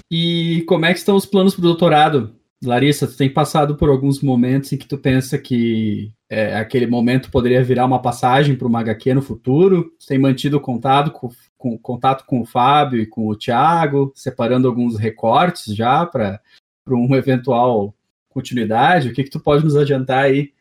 E 0.10 0.64
como 0.68 0.86
é 0.86 0.94
que 0.94 1.00
estão 1.00 1.18
os 1.18 1.26
planos 1.26 1.54
para 1.54 1.60
o 1.60 1.64
doutorado? 1.64 2.34
Larissa, 2.64 3.08
tu 3.08 3.18
tem 3.18 3.32
passado 3.32 3.76
por 3.76 3.90
alguns 3.90 4.22
momentos 4.22 4.72
em 4.72 4.78
que 4.78 4.88
tu 4.88 4.98
pensa 4.98 5.38
que 5.38 6.14
é, 6.30 6.56
aquele 6.56 6.88
momento 6.88 7.30
poderia 7.30 7.64
virar 7.64 7.86
uma 7.86 8.02
passagem 8.02 8.56
para 8.56 8.68
uma 8.68 8.80
HQ 8.80 9.14
no 9.14 9.22
futuro? 9.22 9.92
Tu 10.00 10.08
tem 10.08 10.18
mantido 10.18 10.60
contato 10.60 11.12
com, 11.12 11.30
com, 11.58 11.78
contato 11.78 12.26
com 12.26 12.42
o 12.42 12.46
Fábio 12.46 13.02
e 13.02 13.06
com 13.06 13.28
o 13.28 13.36
Thiago, 13.36 14.12
separando 14.16 14.68
alguns 14.68 14.98
recortes 14.98 15.76
já 15.76 16.06
para 16.06 16.40
uma 16.88 17.18
eventual 17.18 17.94
continuidade? 18.30 19.10
O 19.10 19.14
que, 19.14 19.24
que 19.24 19.30
tu 19.30 19.40
pode 19.40 19.64
nos 19.64 19.76
adiantar 19.76 20.24
aí? 20.24 20.52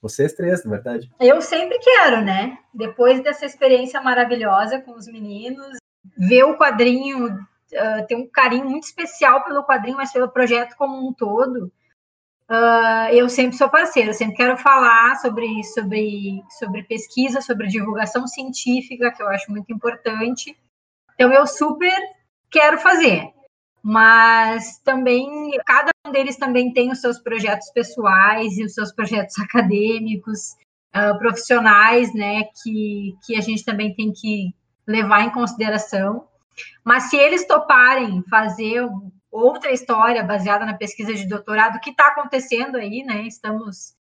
Vocês 0.00 0.32
três, 0.32 0.64
na 0.64 0.70
verdade. 0.70 1.10
Eu 1.20 1.42
sempre 1.42 1.78
quero, 1.80 2.24
né? 2.24 2.56
Depois 2.72 3.22
dessa 3.22 3.44
experiência 3.44 4.00
maravilhosa 4.00 4.80
com 4.80 4.92
os 4.92 5.08
meninos, 5.08 5.76
ver 6.16 6.44
o 6.44 6.56
quadrinho, 6.56 7.36
uh, 7.72 8.06
ter 8.06 8.16
um 8.16 8.26
carinho 8.26 8.64
muito 8.66 8.84
especial 8.84 9.44
pelo 9.44 9.64
quadrinho, 9.64 9.96
mas 9.96 10.12
pelo 10.12 10.28
projeto 10.28 10.76
como 10.76 11.08
um 11.08 11.12
todo. 11.12 11.72
Uh, 12.50 13.12
eu 13.12 13.28
sempre 13.28 13.56
sou 13.56 13.68
parceiro, 13.68 14.14
sempre 14.14 14.36
quero 14.36 14.56
falar 14.56 15.16
sobre, 15.16 15.62
sobre, 15.64 16.42
sobre 16.58 16.82
pesquisa, 16.84 17.40
sobre 17.40 17.66
divulgação 17.66 18.26
científica, 18.26 19.12
que 19.12 19.22
eu 19.22 19.28
acho 19.28 19.50
muito 19.50 19.72
importante. 19.72 20.56
Então, 21.14 21.32
eu 21.32 21.46
super 21.46 21.92
quero 22.50 22.78
fazer 22.78 23.32
mas 23.82 24.78
também 24.78 25.56
cada 25.64 25.90
um 26.06 26.12
deles 26.12 26.36
também 26.36 26.72
tem 26.72 26.90
os 26.90 27.00
seus 27.00 27.18
projetos 27.18 27.70
pessoais 27.70 28.58
e 28.58 28.64
os 28.64 28.74
seus 28.74 28.92
projetos 28.92 29.38
acadêmicos, 29.40 30.56
uh, 30.94 31.18
profissionais, 31.18 32.12
né, 32.14 32.44
que, 32.62 33.16
que 33.24 33.36
a 33.36 33.40
gente 33.40 33.64
também 33.64 33.94
tem 33.94 34.12
que 34.12 34.54
levar 34.86 35.22
em 35.22 35.30
consideração. 35.30 36.26
Mas 36.84 37.04
se 37.04 37.16
eles 37.16 37.46
toparem 37.46 38.22
fazer 38.28 38.86
outra 39.30 39.72
história 39.72 40.22
baseada 40.22 40.64
na 40.64 40.74
pesquisa 40.74 41.14
de 41.14 41.26
doutorado, 41.26 41.80
que 41.80 41.90
está 41.90 42.08
acontecendo 42.08 42.76
aí, 42.76 43.02
né? 43.04 43.22
Estamos 43.22 43.94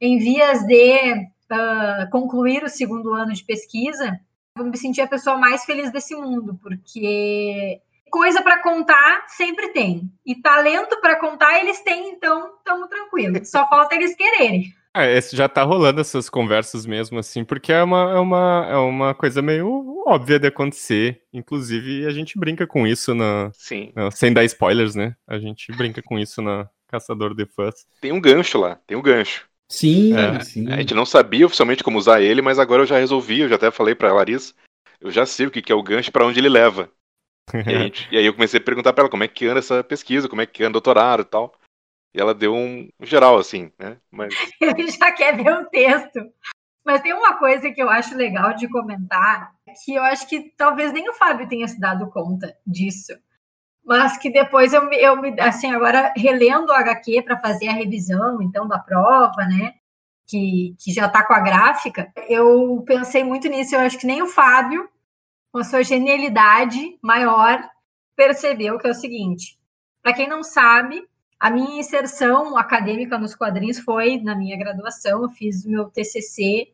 em 0.00 0.18
vias 0.18 0.64
de 0.66 1.14
uh, 1.50 2.10
concluir 2.10 2.62
o 2.62 2.68
segundo 2.68 3.14
ano 3.14 3.32
de 3.32 3.44
pesquisa. 3.44 4.18
Vou 4.56 4.66
me 4.66 4.76
sentir 4.76 5.00
a 5.00 5.08
pessoa 5.08 5.36
mais 5.36 5.64
feliz 5.64 5.90
desse 5.90 6.14
mundo, 6.14 6.58
porque 6.62 7.80
coisa 8.10 8.42
para 8.42 8.62
contar 8.62 9.24
sempre 9.28 9.70
tem. 9.70 10.08
E 10.24 10.36
talento 10.36 11.00
para 11.00 11.18
contar 11.18 11.58
eles 11.58 11.80
têm, 11.80 12.10
então 12.10 12.56
estamos 12.58 12.88
tranquilos. 12.88 13.50
Só 13.50 13.68
falta 13.68 13.94
eles 13.94 14.14
quererem. 14.14 14.72
É, 14.96 15.20
já 15.20 15.48
tá 15.48 15.64
rolando 15.64 16.00
essas 16.00 16.30
conversas 16.30 16.86
mesmo, 16.86 17.18
assim, 17.18 17.44
porque 17.44 17.72
é 17.72 17.82
uma, 17.82 18.12
é 18.12 18.18
uma, 18.18 18.66
é 18.70 18.76
uma 18.76 19.14
coisa 19.14 19.42
meio 19.42 20.02
óbvia 20.06 20.38
de 20.38 20.46
acontecer. 20.46 21.22
Inclusive, 21.32 22.06
a 22.06 22.10
gente 22.10 22.38
brinca 22.38 22.64
com 22.66 22.86
isso 22.86 23.12
na. 23.12 23.50
Sim. 23.52 23.92
Na, 23.94 24.10
sem 24.12 24.32
dar 24.32 24.44
spoilers, 24.44 24.94
né? 24.94 25.16
A 25.26 25.38
gente 25.38 25.72
brinca 25.72 26.00
com 26.00 26.16
isso 26.16 26.40
na 26.40 26.68
Caçador 26.86 27.34
de 27.34 27.44
Fãs. 27.44 27.86
Tem 28.00 28.12
um 28.12 28.20
gancho 28.20 28.56
lá, 28.58 28.76
tem 28.86 28.96
um 28.96 29.02
gancho. 29.02 29.46
Sim, 29.68 30.14
é. 30.16 30.40
sim. 30.40 30.70
A 30.70 30.76
gente 30.76 30.94
não 30.94 31.04
sabia 31.04 31.46
oficialmente 31.46 31.82
como 31.82 31.98
usar 31.98 32.20
ele, 32.20 32.40
mas 32.40 32.60
agora 32.60 32.82
eu 32.82 32.86
já 32.86 32.98
resolvi, 32.98 33.40
eu 33.40 33.48
já 33.48 33.56
até 33.56 33.70
falei 33.72 33.94
pra 33.94 34.12
Larissa. 34.12 34.54
Eu 35.00 35.10
já 35.10 35.26
sei 35.26 35.46
o 35.46 35.50
que 35.50 35.72
é 35.72 35.74
o 35.74 35.82
gancho 35.82 36.12
para 36.12 36.24
onde 36.24 36.38
ele 36.38 36.48
leva. 36.48 36.88
E, 37.52 37.62
gente, 37.64 38.08
e, 38.12 38.16
aí 38.16 38.24
eu 38.24 38.32
comecei 38.32 38.60
a 38.60 38.62
perguntar 38.62 38.92
pra 38.92 39.02
ela 39.02 39.10
como 39.10 39.24
é 39.24 39.28
que 39.28 39.46
anda 39.46 39.58
essa 39.58 39.82
pesquisa, 39.82 40.28
como 40.28 40.40
é 40.40 40.46
que 40.46 40.62
anda 40.62 40.70
o 40.70 40.80
doutorado 40.80 41.22
e 41.22 41.24
tal. 41.24 41.52
E 42.14 42.20
ela 42.20 42.32
deu 42.32 42.54
um 42.54 42.88
geral, 43.00 43.36
assim, 43.38 43.72
né? 43.78 43.98
Mas... 44.10 44.34
Ele 44.60 44.88
já 44.88 45.10
quer 45.10 45.36
ver 45.36 45.52
o 45.52 45.66
texto. 45.66 46.20
Mas 46.84 47.00
tem 47.00 47.12
uma 47.12 47.36
coisa 47.36 47.70
que 47.70 47.82
eu 47.82 47.88
acho 47.88 48.14
legal 48.14 48.54
de 48.54 48.68
comentar, 48.68 49.52
que 49.84 49.94
eu 49.94 50.02
acho 50.02 50.28
que 50.28 50.52
talvez 50.56 50.92
nem 50.92 51.08
o 51.08 51.14
Fábio 51.14 51.48
tenha 51.48 51.66
se 51.66 51.80
dado 51.80 52.10
conta 52.10 52.54
disso. 52.66 53.12
Mas 53.82 54.16
que 54.18 54.30
depois 54.30 54.72
eu, 54.72 54.90
eu 54.92 55.20
me, 55.20 55.34
assim, 55.40 55.72
agora 55.72 56.12
relendo 56.16 56.70
o 56.70 56.74
HQ 56.74 57.22
para 57.22 57.40
fazer 57.40 57.68
a 57.68 57.72
revisão, 57.72 58.40
então, 58.42 58.68
da 58.68 58.78
prova, 58.78 59.44
né? 59.46 59.74
Que, 60.26 60.74
que 60.78 60.92
já 60.92 61.06
está 61.06 61.22
com 61.22 61.34
a 61.34 61.40
gráfica, 61.40 62.10
eu 62.28 62.82
pensei 62.86 63.22
muito 63.22 63.48
nisso. 63.48 63.74
Eu 63.74 63.80
acho 63.80 63.98
que 63.98 64.06
nem 64.06 64.22
o 64.22 64.26
Fábio 64.26 64.88
com 65.54 65.58
a 65.58 65.64
sua 65.64 65.84
genialidade 65.84 66.98
maior, 67.00 67.62
percebeu 68.16 68.76
que 68.76 68.88
é 68.88 68.90
o 68.90 68.94
seguinte: 68.94 69.56
para 70.02 70.12
quem 70.12 70.28
não 70.28 70.42
sabe, 70.42 71.06
a 71.38 71.50
minha 71.50 71.80
inserção 71.80 72.56
acadêmica 72.56 73.18
nos 73.18 73.34
quadrinhos 73.34 73.78
foi 73.78 74.18
na 74.20 74.34
minha 74.34 74.56
graduação, 74.56 75.22
eu 75.22 75.30
fiz 75.30 75.64
meu 75.64 75.90
TCC 75.90 76.72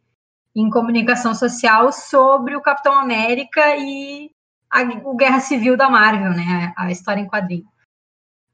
em 0.55 0.69
comunicação 0.71 1.35
social 1.35 1.93
sobre 1.93 2.57
o 2.57 2.61
Capitão 2.61 2.95
América 2.95 3.77
e 3.77 4.31
a, 4.71 4.83
o 5.05 5.17
Guerra 5.17 5.41
Civil 5.41 5.77
da 5.77 5.89
Marvel, 5.89 6.31
né, 6.31 6.73
a 6.77 6.91
história 6.91 7.21
em 7.21 7.29
quadrinho. 7.29 7.67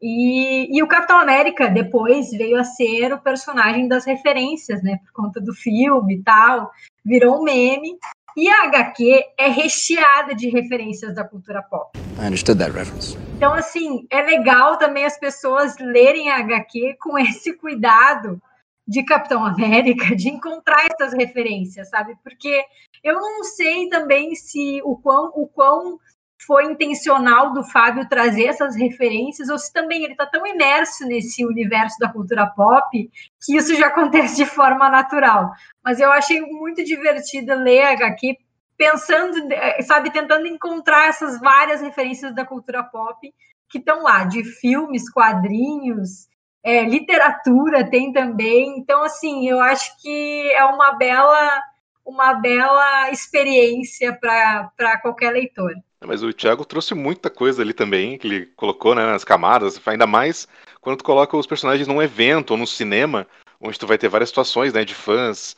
E, 0.00 0.76
e, 0.76 0.82
o 0.82 0.88
Capitão 0.88 1.18
América 1.18 1.68
depois 1.68 2.30
veio 2.30 2.58
a 2.58 2.64
ser 2.64 3.14
o 3.14 3.20
personagem 3.20 3.88
das 3.88 4.04
referências, 4.04 4.82
né, 4.82 4.98
por 4.98 5.12
conta 5.12 5.40
do 5.40 5.54
filme 5.54 6.16
e 6.16 6.22
tal, 6.22 6.70
virou 7.04 7.40
um 7.40 7.42
meme, 7.42 7.98
e 8.36 8.50
a 8.50 8.64
HQ 8.64 9.24
é 9.38 9.48
recheada 9.48 10.34
de 10.34 10.48
referências 10.50 11.14
da 11.14 11.24
cultura 11.24 11.62
pop. 11.62 11.98
I 12.20 12.26
understood 12.26 12.58
that 12.58 12.72
reference. 12.72 13.16
Então, 13.36 13.54
assim, 13.54 14.06
é 14.10 14.20
legal 14.22 14.76
também 14.76 15.04
as 15.04 15.18
pessoas 15.18 15.76
lerem 15.78 16.30
a 16.30 16.38
HQ 16.38 16.98
com 17.00 17.16
esse 17.18 17.54
cuidado 17.54 18.40
de 18.86 19.02
Capitão 19.02 19.44
América, 19.44 20.14
de 20.14 20.28
encontrar 20.28 20.86
essas 20.92 21.12
referências, 21.12 21.88
sabe? 21.88 22.16
Porque 22.22 22.62
eu 23.02 23.14
não 23.14 23.42
sei 23.42 23.88
também 23.88 24.34
se 24.34 24.80
o 24.84 24.96
quão, 24.96 25.32
o 25.34 25.48
quão 25.48 25.98
foi 26.44 26.66
intencional 26.66 27.52
do 27.52 27.64
Fábio 27.64 28.08
trazer 28.08 28.46
essas 28.46 28.76
referências, 28.76 29.48
ou 29.48 29.58
se 29.58 29.72
também 29.72 30.02
ele 30.02 30.12
está 30.12 30.26
tão 30.26 30.46
imerso 30.46 31.06
nesse 31.06 31.44
universo 31.44 31.98
da 31.98 32.12
cultura 32.12 32.46
pop 32.46 33.10
que 33.44 33.56
isso 33.56 33.74
já 33.74 33.86
acontece 33.88 34.36
de 34.36 34.46
forma 34.46 34.88
natural. 34.88 35.50
Mas 35.84 36.00
eu 36.00 36.10
achei 36.12 36.40
muito 36.40 36.84
divertido 36.84 37.54
ler 37.54 37.82
a 37.82 37.92
HQ 37.92 38.36
pensando, 38.76 39.38
sabe, 39.86 40.10
tentando 40.10 40.46
encontrar 40.46 41.08
essas 41.08 41.40
várias 41.40 41.80
referências 41.80 42.34
da 42.34 42.44
cultura 42.44 42.82
pop 42.82 43.32
que 43.68 43.78
estão 43.78 44.02
lá, 44.02 44.24
de 44.24 44.44
filmes, 44.44 45.10
quadrinhos, 45.10 46.28
é, 46.62 46.84
literatura 46.84 47.88
tem 47.88 48.12
também. 48.12 48.78
Então, 48.78 49.04
assim, 49.04 49.48
eu 49.48 49.60
acho 49.60 50.00
que 50.00 50.52
é 50.52 50.64
uma 50.64 50.92
bela, 50.92 51.62
uma 52.06 52.34
bela 52.34 53.10
experiência 53.10 54.16
para 54.16 54.98
qualquer 55.02 55.32
leitor. 55.32 55.74
Mas 56.06 56.22
o 56.22 56.32
Thiago 56.32 56.64
trouxe 56.64 56.94
muita 56.94 57.28
coisa 57.28 57.62
ali 57.62 57.74
também, 57.74 58.16
que 58.16 58.28
ele 58.28 58.46
colocou 58.54 58.94
né, 58.94 59.04
nas 59.04 59.24
camadas, 59.24 59.80
ainda 59.84 60.06
mais 60.06 60.46
quando 60.80 60.98
tu 60.98 61.04
coloca 61.04 61.36
os 61.36 61.46
personagens 61.46 61.88
num 61.88 62.00
evento 62.00 62.52
ou 62.52 62.56
no 62.56 62.66
cinema, 62.66 63.26
onde 63.60 63.78
tu 63.78 63.88
vai 63.88 63.98
ter 63.98 64.08
várias 64.08 64.28
situações 64.28 64.72
né, 64.72 64.84
de 64.84 64.94
fãs 64.94 65.56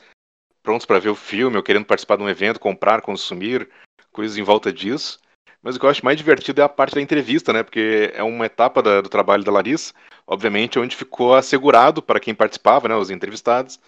prontos 0.63 0.87
para 0.87 0.99
ver 0.99 1.11
o 1.11 1.15
filme 1.15 1.57
ou 1.57 1.63
querendo 1.63 1.85
participar 1.85 2.17
de 2.17 2.23
um 2.23 2.29
evento, 2.29 2.59
comprar, 2.59 3.03
consumir, 3.03 3.69
coisas 4.11 4.39
em 4.39 4.43
volta 4.43 4.73
disso. 4.73 5.19
Mas 5.63 5.77
o 5.77 5.81
que 5.81 5.85
eu 5.85 5.91
acho 5.91 6.05
mais 6.05 6.17
divertido 6.17 6.61
é 6.61 6.65
a 6.65 6.69
parte 6.69 6.95
da 6.95 7.01
entrevista, 7.01 7.53
né? 7.53 7.63
Porque 7.63 8.13
é 8.15 8.23
uma 8.23 8.47
etapa 8.47 8.81
da, 8.81 9.01
do 9.01 9.09
trabalho 9.09 9.45
da 9.45 9.53
Larissa, 9.53 9.93
obviamente, 10.27 10.79
onde 10.79 10.97
ficou 10.97 11.35
assegurado 11.35 12.01
para 12.01 12.21
quem 12.21 12.35
participava, 12.35 12.89
né, 12.89 12.95
os 12.95 13.11
entrevistados, 13.11 13.79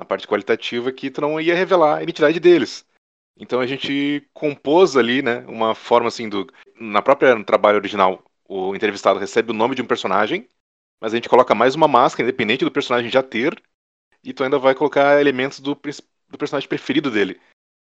na 0.00 0.04
parte 0.06 0.26
qualitativa, 0.26 0.90
que 0.90 1.10
tu 1.10 1.20
não 1.20 1.38
ia 1.38 1.54
revelar 1.54 1.98
a 1.98 2.02
identidade 2.02 2.40
deles. 2.40 2.86
Então 3.38 3.60
a 3.60 3.66
gente 3.66 4.26
compôs 4.32 4.96
ali, 4.96 5.20
né, 5.20 5.44
uma 5.46 5.74
forma 5.74 6.08
assim 6.08 6.26
do 6.26 6.46
na 6.80 7.02
própria 7.02 7.34
no 7.34 7.44
trabalho 7.44 7.76
original, 7.76 8.24
o 8.48 8.74
entrevistado 8.74 9.18
recebe 9.18 9.50
o 9.50 9.54
nome 9.54 9.74
de 9.74 9.82
um 9.82 9.86
personagem, 9.86 10.48
mas 10.98 11.12
a 11.12 11.16
gente 11.16 11.28
coloca 11.28 11.54
mais 11.54 11.74
uma 11.74 11.86
máscara 11.86 12.26
independente 12.26 12.64
do 12.64 12.70
personagem 12.70 13.10
já 13.10 13.22
ter, 13.22 13.62
e 14.24 14.32
tu 14.32 14.42
ainda 14.42 14.58
vai 14.58 14.74
colocar 14.74 15.20
elementos 15.20 15.60
do, 15.60 15.74
do 15.74 16.38
personagem 16.38 16.68
preferido 16.68 17.10
dele. 17.10 17.38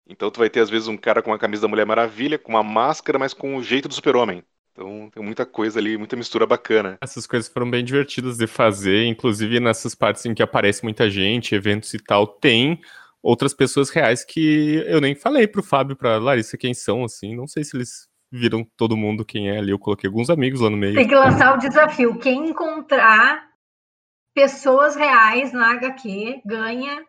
Então 0.08 0.30
tu 0.30 0.38
vai 0.38 0.48
ter 0.48 0.60
às 0.60 0.70
vezes 0.70 0.88
um 0.88 0.96
cara 0.96 1.22
com 1.22 1.34
a 1.34 1.38
camisa 1.38 1.62
da 1.62 1.68
Mulher 1.68 1.84
Maravilha, 1.84 2.38
com 2.38 2.52
uma 2.52 2.62
máscara, 2.62 3.18
mas 3.18 3.34
com 3.34 3.56
o 3.56 3.62
jeito 3.62 3.88
do 3.88 3.94
Super-Homem. 3.94 4.42
Então 4.80 5.10
tem 5.10 5.22
muita 5.22 5.44
coisa 5.44 5.78
ali, 5.78 5.98
muita 5.98 6.16
mistura 6.16 6.46
bacana. 6.46 6.96
Essas 7.02 7.26
coisas 7.26 7.52
foram 7.52 7.70
bem 7.70 7.84
divertidas 7.84 8.38
de 8.38 8.46
fazer, 8.46 9.04
inclusive 9.04 9.60
nessas 9.60 9.94
partes 9.94 10.24
em 10.24 10.32
que 10.32 10.42
aparece 10.42 10.82
muita 10.82 11.10
gente, 11.10 11.54
eventos 11.54 11.92
e 11.92 11.98
tal, 11.98 12.26
tem 12.26 12.80
outras 13.22 13.52
pessoas 13.52 13.90
reais 13.90 14.24
que 14.24 14.82
eu 14.86 14.98
nem 14.98 15.14
falei 15.14 15.46
pro 15.46 15.62
Fábio, 15.62 15.94
pra 15.94 16.16
Larissa 16.16 16.56
quem 16.56 16.72
são, 16.72 17.04
assim. 17.04 17.36
Não 17.36 17.46
sei 17.46 17.62
se 17.62 17.76
eles 17.76 18.08
viram 18.32 18.66
todo 18.74 18.96
mundo 18.96 19.22
quem 19.22 19.50
é 19.50 19.58
ali. 19.58 19.70
Eu 19.70 19.78
coloquei 19.78 20.08
alguns 20.08 20.30
amigos 20.30 20.62
lá 20.62 20.70
no 20.70 20.78
meio. 20.78 20.94
Tem 20.94 21.06
que 21.06 21.14
lançar 21.14 21.54
o 21.54 21.58
desafio. 21.58 22.18
Quem 22.18 22.48
encontrar 22.48 23.50
pessoas 24.34 24.96
reais 24.96 25.52
na 25.52 25.72
HQ 25.72 26.40
ganha 26.46 27.04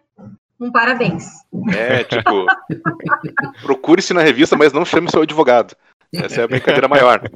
um 0.59 0.71
parabéns. 0.71 1.25
É, 1.73 2.03
tipo, 2.03 2.45
procure-se 3.63 4.13
na 4.13 4.21
revista, 4.21 4.55
mas 4.57 4.73
não 4.73 4.83
chame 4.83 5.09
seu 5.09 5.21
advogado. 5.21 5.73
Essa 6.13 6.41
é 6.41 6.43
a 6.43 6.47
brincadeira 6.47 6.87
maior. 6.87 7.21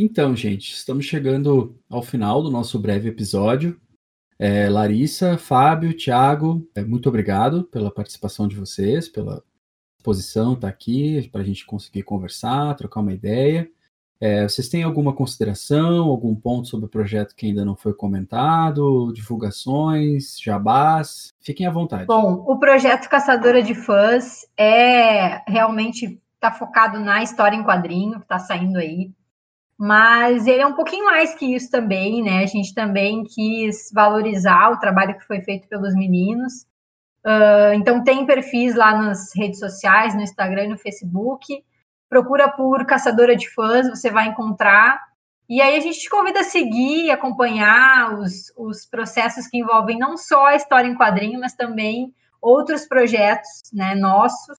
Então, 0.00 0.36
gente, 0.36 0.72
estamos 0.72 1.06
chegando 1.06 1.76
ao 1.90 2.02
final 2.02 2.40
do 2.40 2.52
nosso 2.52 2.78
breve 2.78 3.08
episódio. 3.08 3.80
É, 4.38 4.68
Larissa, 4.68 5.36
Fábio, 5.36 5.92
Thiago, 5.92 6.64
é, 6.72 6.84
muito 6.84 7.08
obrigado 7.08 7.64
pela 7.64 7.90
participação 7.90 8.46
de 8.46 8.54
vocês, 8.54 9.08
pela 9.08 9.42
disposição 9.96 10.52
estar 10.52 10.68
tá 10.68 10.72
aqui 10.72 11.28
para 11.32 11.40
a 11.40 11.44
gente 11.44 11.66
conseguir 11.66 12.04
conversar, 12.04 12.76
trocar 12.76 13.00
uma 13.00 13.12
ideia. 13.12 13.68
É, 14.20 14.48
vocês 14.48 14.68
têm 14.68 14.84
alguma 14.84 15.12
consideração, 15.12 16.04
algum 16.04 16.36
ponto 16.36 16.68
sobre 16.68 16.86
o 16.86 16.88
projeto 16.88 17.34
que 17.34 17.46
ainda 17.46 17.64
não 17.64 17.74
foi 17.74 17.92
comentado, 17.92 19.12
divulgações, 19.12 20.38
jabás? 20.40 21.32
Fiquem 21.40 21.66
à 21.66 21.72
vontade. 21.72 22.06
Bom, 22.06 22.44
o 22.46 22.56
projeto 22.56 23.08
Caçadora 23.08 23.64
de 23.64 23.74
Fãs 23.74 24.46
é 24.56 25.42
realmente 25.50 26.22
está 26.38 26.52
focado 26.52 26.98
na 27.00 27.22
história 27.22 27.56
em 27.56 27.64
quadrinho 27.64 28.18
que 28.18 28.24
está 28.24 28.38
saindo 28.38 28.78
aí 28.78 29.12
mas 29.78 30.48
ele 30.48 30.60
é 30.60 30.66
um 30.66 30.74
pouquinho 30.74 31.04
mais 31.04 31.36
que 31.36 31.54
isso 31.54 31.70
também, 31.70 32.20
né? 32.20 32.42
A 32.42 32.46
gente 32.46 32.74
também 32.74 33.22
quis 33.22 33.92
valorizar 33.94 34.72
o 34.72 34.80
trabalho 34.80 35.16
que 35.16 35.24
foi 35.24 35.40
feito 35.40 35.68
pelos 35.68 35.94
meninos. 35.94 36.66
Uh, 37.24 37.74
então, 37.74 38.02
tem 38.02 38.26
perfis 38.26 38.74
lá 38.74 39.00
nas 39.00 39.32
redes 39.36 39.60
sociais, 39.60 40.16
no 40.16 40.20
Instagram 40.20 40.64
e 40.64 40.68
no 40.68 40.78
Facebook. 40.78 41.62
Procura 42.08 42.48
por 42.50 42.84
Caçadora 42.86 43.36
de 43.36 43.48
Fãs, 43.50 43.88
você 43.88 44.10
vai 44.10 44.26
encontrar. 44.26 45.00
E 45.48 45.62
aí 45.62 45.76
a 45.76 45.80
gente 45.80 46.00
te 46.00 46.10
convida 46.10 46.40
a 46.40 46.44
seguir, 46.44 47.12
acompanhar 47.12 48.18
os, 48.18 48.52
os 48.56 48.84
processos 48.84 49.46
que 49.46 49.58
envolvem 49.58 49.96
não 49.96 50.16
só 50.16 50.46
a 50.46 50.56
história 50.56 50.88
em 50.88 50.96
quadrinho, 50.96 51.38
mas 51.38 51.54
também 51.54 52.12
outros 52.42 52.84
projetos 52.84 53.62
né, 53.72 53.94
nossos 53.94 54.57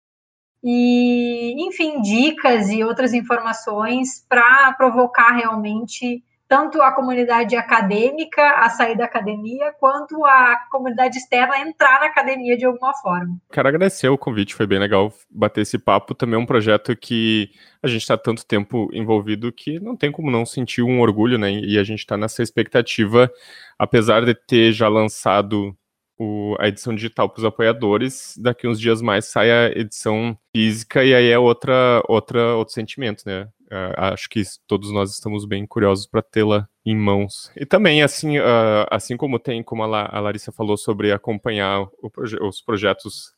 e, 0.63 1.55
enfim, 1.67 2.01
dicas 2.01 2.69
e 2.69 2.83
outras 2.83 3.13
informações 3.13 4.25
para 4.27 4.73
provocar 4.73 5.31
realmente 5.31 6.23
tanto 6.49 6.81
a 6.81 6.91
comunidade 6.91 7.55
acadêmica 7.55 8.41
a 8.55 8.71
sair 8.71 8.97
da 8.97 9.05
academia, 9.05 9.71
quanto 9.79 10.25
a 10.25 10.57
comunidade 10.71 11.19
externa 11.19 11.53
a 11.53 11.61
entrar 11.61 11.99
na 11.99 12.07
academia 12.07 12.57
de 12.57 12.65
alguma 12.65 12.91
forma. 12.95 13.37
Quero 13.51 13.67
agradecer 13.67 14.09
o 14.09 14.17
convite, 14.17 14.55
foi 14.55 14.65
bem 14.65 14.79
legal 14.79 15.13
bater 15.29 15.61
esse 15.61 15.77
papo. 15.77 16.15
Também 16.15 16.39
é 16.39 16.41
um 16.41 16.47
projeto 16.47 16.95
que 16.95 17.51
a 17.83 17.87
gente 17.87 18.01
está 18.01 18.17
tanto 18.17 18.43
tempo 18.43 18.89
envolvido 18.91 19.51
que 19.51 19.79
não 19.79 19.95
tem 19.95 20.11
como 20.11 20.31
não 20.31 20.43
sentir 20.43 20.81
um 20.81 20.99
orgulho, 21.01 21.37
né? 21.37 21.51
E 21.51 21.77
a 21.77 21.83
gente 21.83 21.99
está 21.99 22.17
nessa 22.17 22.41
expectativa, 22.41 23.31
apesar 23.77 24.25
de 24.25 24.33
ter 24.33 24.71
já 24.71 24.87
lançado 24.87 25.77
o, 26.19 26.55
a 26.59 26.67
edição 26.67 26.93
digital 26.93 27.29
para 27.29 27.39
os 27.39 27.45
apoiadores. 27.45 28.35
Daqui 28.37 28.67
uns 28.67 28.79
dias 28.79 29.01
mais 29.01 29.25
sai 29.25 29.49
a 29.49 29.69
edição 29.69 30.37
física 30.53 31.03
e 31.03 31.15
aí 31.15 31.29
é 31.29 31.39
outra, 31.39 32.03
outra 32.07 32.55
outro 32.55 32.73
sentimento, 32.73 33.23
né? 33.25 33.47
Uh, 33.71 33.93
acho 33.97 34.27
que 34.27 34.41
todos 34.67 34.91
nós 34.91 35.11
estamos 35.11 35.45
bem 35.45 35.65
curiosos 35.65 36.05
para 36.05 36.21
tê-la 36.21 36.67
em 36.85 36.95
mãos. 36.95 37.51
E 37.55 37.65
também, 37.65 38.01
assim, 38.01 38.37
uh, 38.39 38.85
assim 38.91 39.15
como 39.15 39.39
tem, 39.39 39.63
como 39.63 39.83
a, 39.83 39.87
La, 39.87 40.09
a 40.11 40.19
Larissa 40.19 40.51
falou 40.51 40.75
sobre 40.75 41.11
acompanhar 41.11 41.87
proje 42.11 42.35
os 42.41 42.61
projetos 42.61 43.31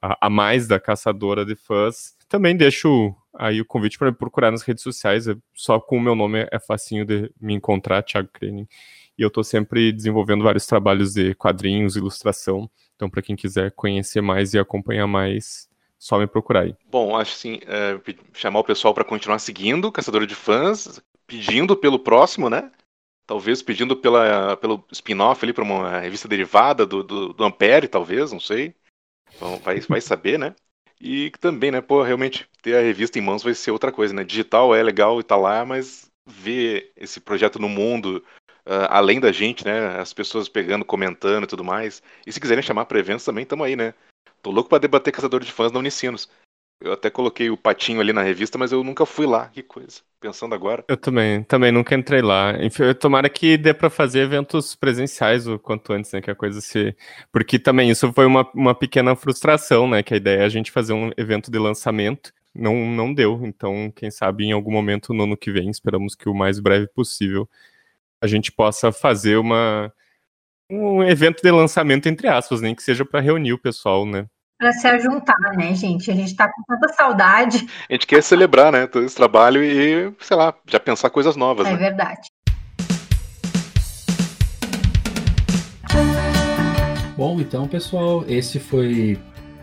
a, 0.00 0.26
a, 0.26 0.30
mais 0.30 0.68
da 0.68 0.78
caçadora 0.78 1.44
de 1.44 1.56
fãs, 1.56 2.14
também 2.28 2.56
deixo 2.56 3.14
aí 3.34 3.60
o 3.60 3.64
convite 3.64 3.98
para 3.98 4.12
procurar 4.12 4.50
nas 4.50 4.62
redes 4.62 4.82
sociais. 4.82 5.26
É, 5.26 5.34
só 5.54 5.80
com 5.80 5.96
o 5.96 6.00
meu 6.00 6.14
nome 6.14 6.46
é 6.52 6.58
facinho 6.60 7.04
de 7.04 7.32
me 7.40 7.54
encontrar, 7.54 8.02
Thiago 8.02 8.28
Krening 8.30 8.68
e 9.18 9.22
eu 9.22 9.28
estou 9.28 9.44
sempre 9.44 9.92
desenvolvendo 9.92 10.44
vários 10.44 10.66
trabalhos 10.66 11.14
de 11.14 11.34
quadrinhos, 11.34 11.96
ilustração. 11.96 12.70
Então, 12.96 13.10
para 13.10 13.22
quem 13.22 13.36
quiser 13.36 13.72
conhecer 13.72 14.20
mais 14.20 14.54
e 14.54 14.58
acompanhar 14.58 15.06
mais, 15.06 15.68
só 15.98 16.18
me 16.18 16.26
procurar 16.26 16.62
aí. 16.62 16.74
Bom, 16.90 17.16
acho 17.16 17.34
assim, 17.34 17.60
é, 17.66 18.00
chamar 18.32 18.60
o 18.60 18.64
pessoal 18.64 18.94
para 18.94 19.04
continuar 19.04 19.38
seguindo 19.38 19.92
Caçador 19.92 20.26
de 20.26 20.34
Fãs, 20.34 21.00
pedindo 21.26 21.76
pelo 21.76 21.98
próximo, 21.98 22.50
né? 22.50 22.70
Talvez 23.26 23.62
pedindo 23.62 23.96
pela, 23.96 24.56
pelo 24.56 24.84
spin-off 24.90 25.44
ali 25.44 25.52
para 25.52 25.64
uma 25.64 26.00
revista 26.00 26.26
derivada 26.26 26.84
do, 26.84 27.02
do, 27.02 27.32
do, 27.32 27.44
Ampere, 27.44 27.88
talvez, 27.88 28.32
não 28.32 28.40
sei. 28.40 28.74
Então, 29.34 29.58
vai, 29.58 29.80
vai 29.80 30.00
saber, 30.02 30.38
né? 30.38 30.54
E 31.00 31.30
também, 31.40 31.70
né, 31.70 31.80
pô, 31.80 32.02
realmente 32.02 32.48
ter 32.62 32.76
a 32.76 32.80
revista 32.80 33.18
em 33.18 33.22
mãos 33.22 33.42
vai 33.42 33.54
ser 33.54 33.70
outra 33.70 33.90
coisa, 33.90 34.14
né? 34.14 34.24
Digital 34.24 34.74
é 34.74 34.82
legal 34.82 35.18
e 35.20 35.24
tá 35.24 35.36
lá, 35.36 35.64
mas 35.64 36.10
ver 36.26 36.92
esse 36.96 37.20
projeto 37.20 37.58
no 37.58 37.68
mundo, 37.68 38.24
uh, 38.66 38.88
além 38.88 39.20
da 39.20 39.32
gente, 39.32 39.64
né? 39.64 39.98
As 39.98 40.12
pessoas 40.12 40.48
pegando, 40.48 40.84
comentando 40.84 41.44
e 41.44 41.46
tudo 41.46 41.64
mais. 41.64 42.02
E 42.26 42.32
se 42.32 42.40
quiserem 42.40 42.62
chamar 42.62 42.86
para 42.86 42.98
eventos 42.98 43.24
também, 43.24 43.42
estamos 43.42 43.66
aí, 43.66 43.76
né? 43.76 43.94
Tô 44.42 44.50
louco 44.50 44.68
para 44.68 44.78
debater 44.78 45.12
Caçador 45.12 45.40
de 45.40 45.52
Fãs 45.52 45.72
na 45.72 45.78
Unicinos. 45.78 46.28
Eu 46.80 46.92
até 46.92 47.08
coloquei 47.08 47.48
o 47.48 47.56
patinho 47.56 48.00
ali 48.00 48.12
na 48.12 48.22
revista, 48.22 48.58
mas 48.58 48.72
eu 48.72 48.82
nunca 48.82 49.06
fui 49.06 49.24
lá. 49.24 49.48
Que 49.48 49.62
coisa. 49.62 50.00
Pensando 50.20 50.52
agora. 50.52 50.84
Eu 50.88 50.96
também, 50.96 51.44
também 51.44 51.70
nunca 51.70 51.94
entrei 51.94 52.20
lá. 52.20 52.56
Enfim, 52.60 52.92
tomara 52.94 53.28
que 53.28 53.56
dê 53.56 53.72
para 53.72 53.88
fazer 53.88 54.20
eventos 54.20 54.74
presenciais 54.74 55.46
o 55.46 55.60
quanto 55.60 55.92
antes, 55.92 56.12
né? 56.12 56.20
Que 56.20 56.30
a 56.30 56.34
coisa 56.34 56.60
se. 56.60 56.96
Porque 57.30 57.58
também 57.58 57.88
isso 57.88 58.12
foi 58.12 58.26
uma, 58.26 58.48
uma 58.52 58.74
pequena 58.74 59.14
frustração, 59.14 59.88
né? 59.88 60.02
Que 60.02 60.14
a 60.14 60.16
ideia 60.16 60.40
é 60.40 60.44
a 60.44 60.48
gente 60.48 60.72
fazer 60.72 60.92
um 60.92 61.12
evento 61.16 61.52
de 61.52 61.58
lançamento. 61.58 62.32
Não, 62.52 62.74
não 62.74 63.14
deu. 63.14 63.40
Então, 63.44 63.92
quem 63.94 64.10
sabe 64.10 64.44
em 64.44 64.52
algum 64.52 64.72
momento 64.72 65.14
no 65.14 65.22
ano 65.22 65.36
que 65.36 65.52
vem, 65.52 65.70
esperamos 65.70 66.16
que 66.16 66.28
o 66.28 66.34
mais 66.34 66.58
breve 66.58 66.88
possível, 66.88 67.48
a 68.22 68.26
gente 68.28 68.52
possa 68.52 68.92
fazer 68.92 69.36
uma 69.36 69.92
um 70.70 71.02
evento 71.02 71.42
de 71.42 71.50
lançamento 71.50 72.08
entre 72.08 72.28
aspas, 72.28 72.60
nem 72.60 72.74
que 72.74 72.82
seja 72.82 73.04
para 73.04 73.20
reunir 73.20 73.52
o 73.52 73.58
pessoal, 73.58 74.06
né? 74.06 74.26
Para 74.58 74.72
se 74.72 75.00
juntar, 75.00 75.40
né, 75.56 75.74
gente? 75.74 76.08
A 76.08 76.14
gente 76.14 76.30
está 76.30 76.46
com 76.46 76.62
tanta 76.62 76.94
saudade. 76.94 77.66
A 77.90 77.92
gente 77.92 78.06
quer 78.06 78.22
celebrar, 78.22 78.70
né, 78.70 78.86
todo 78.86 79.04
esse 79.04 79.16
trabalho 79.16 79.62
e, 79.62 80.14
sei 80.20 80.36
lá, 80.36 80.54
já 80.66 80.78
pensar 80.78 81.10
coisas 81.10 81.34
novas. 81.34 81.66
É 81.66 81.72
né? 81.72 81.76
verdade. 81.76 82.28
Bom, 87.16 87.40
então, 87.40 87.66
pessoal, 87.66 88.24
esse 88.28 88.60
foi 88.60 89.18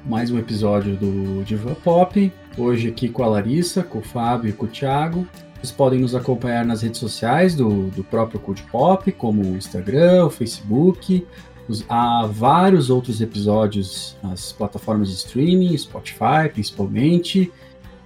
mais 0.05 0.29
um 0.31 0.37
episódio 0.37 0.97
do 0.97 1.43
Diva 1.45 1.75
Pop. 1.75 2.31
Hoje 2.57 2.89
aqui 2.89 3.07
com 3.07 3.23
a 3.23 3.27
Larissa, 3.27 3.83
com 3.83 3.99
o 3.99 4.03
Fábio 4.03 4.49
e 4.49 4.53
com 4.53 4.65
o 4.65 4.69
Thiago. 4.69 5.25
Vocês 5.61 5.71
podem 5.73 5.99
nos 5.99 6.15
acompanhar 6.15 6.65
nas 6.65 6.81
redes 6.83 6.99
sociais 6.99 7.53
do, 7.53 7.87
do 7.89 8.01
próprio 8.01 8.39
Cult 8.39 8.63
Pop, 8.71 9.11
como 9.11 9.41
o 9.41 9.57
Instagram, 9.57 10.25
o 10.25 10.29
Facebook. 10.29 11.27
Os, 11.67 11.85
há 11.89 12.25
vários 12.25 12.89
outros 12.89 13.19
episódios 13.21 14.15
nas 14.23 14.53
plataformas 14.53 15.09
de 15.09 15.15
streaming, 15.15 15.77
Spotify 15.77 16.49
principalmente. 16.51 17.51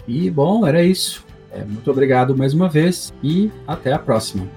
E 0.08 0.32
bom, 0.32 0.66
era 0.66 0.84
isso. 0.84 1.24
É, 1.52 1.64
muito 1.64 1.90
obrigado 1.92 2.36
mais 2.36 2.56
uma 2.56 2.68
vez 2.68 3.14
e 3.22 3.52
até 3.68 3.94
a 3.94 4.00
próxima. 4.00 4.48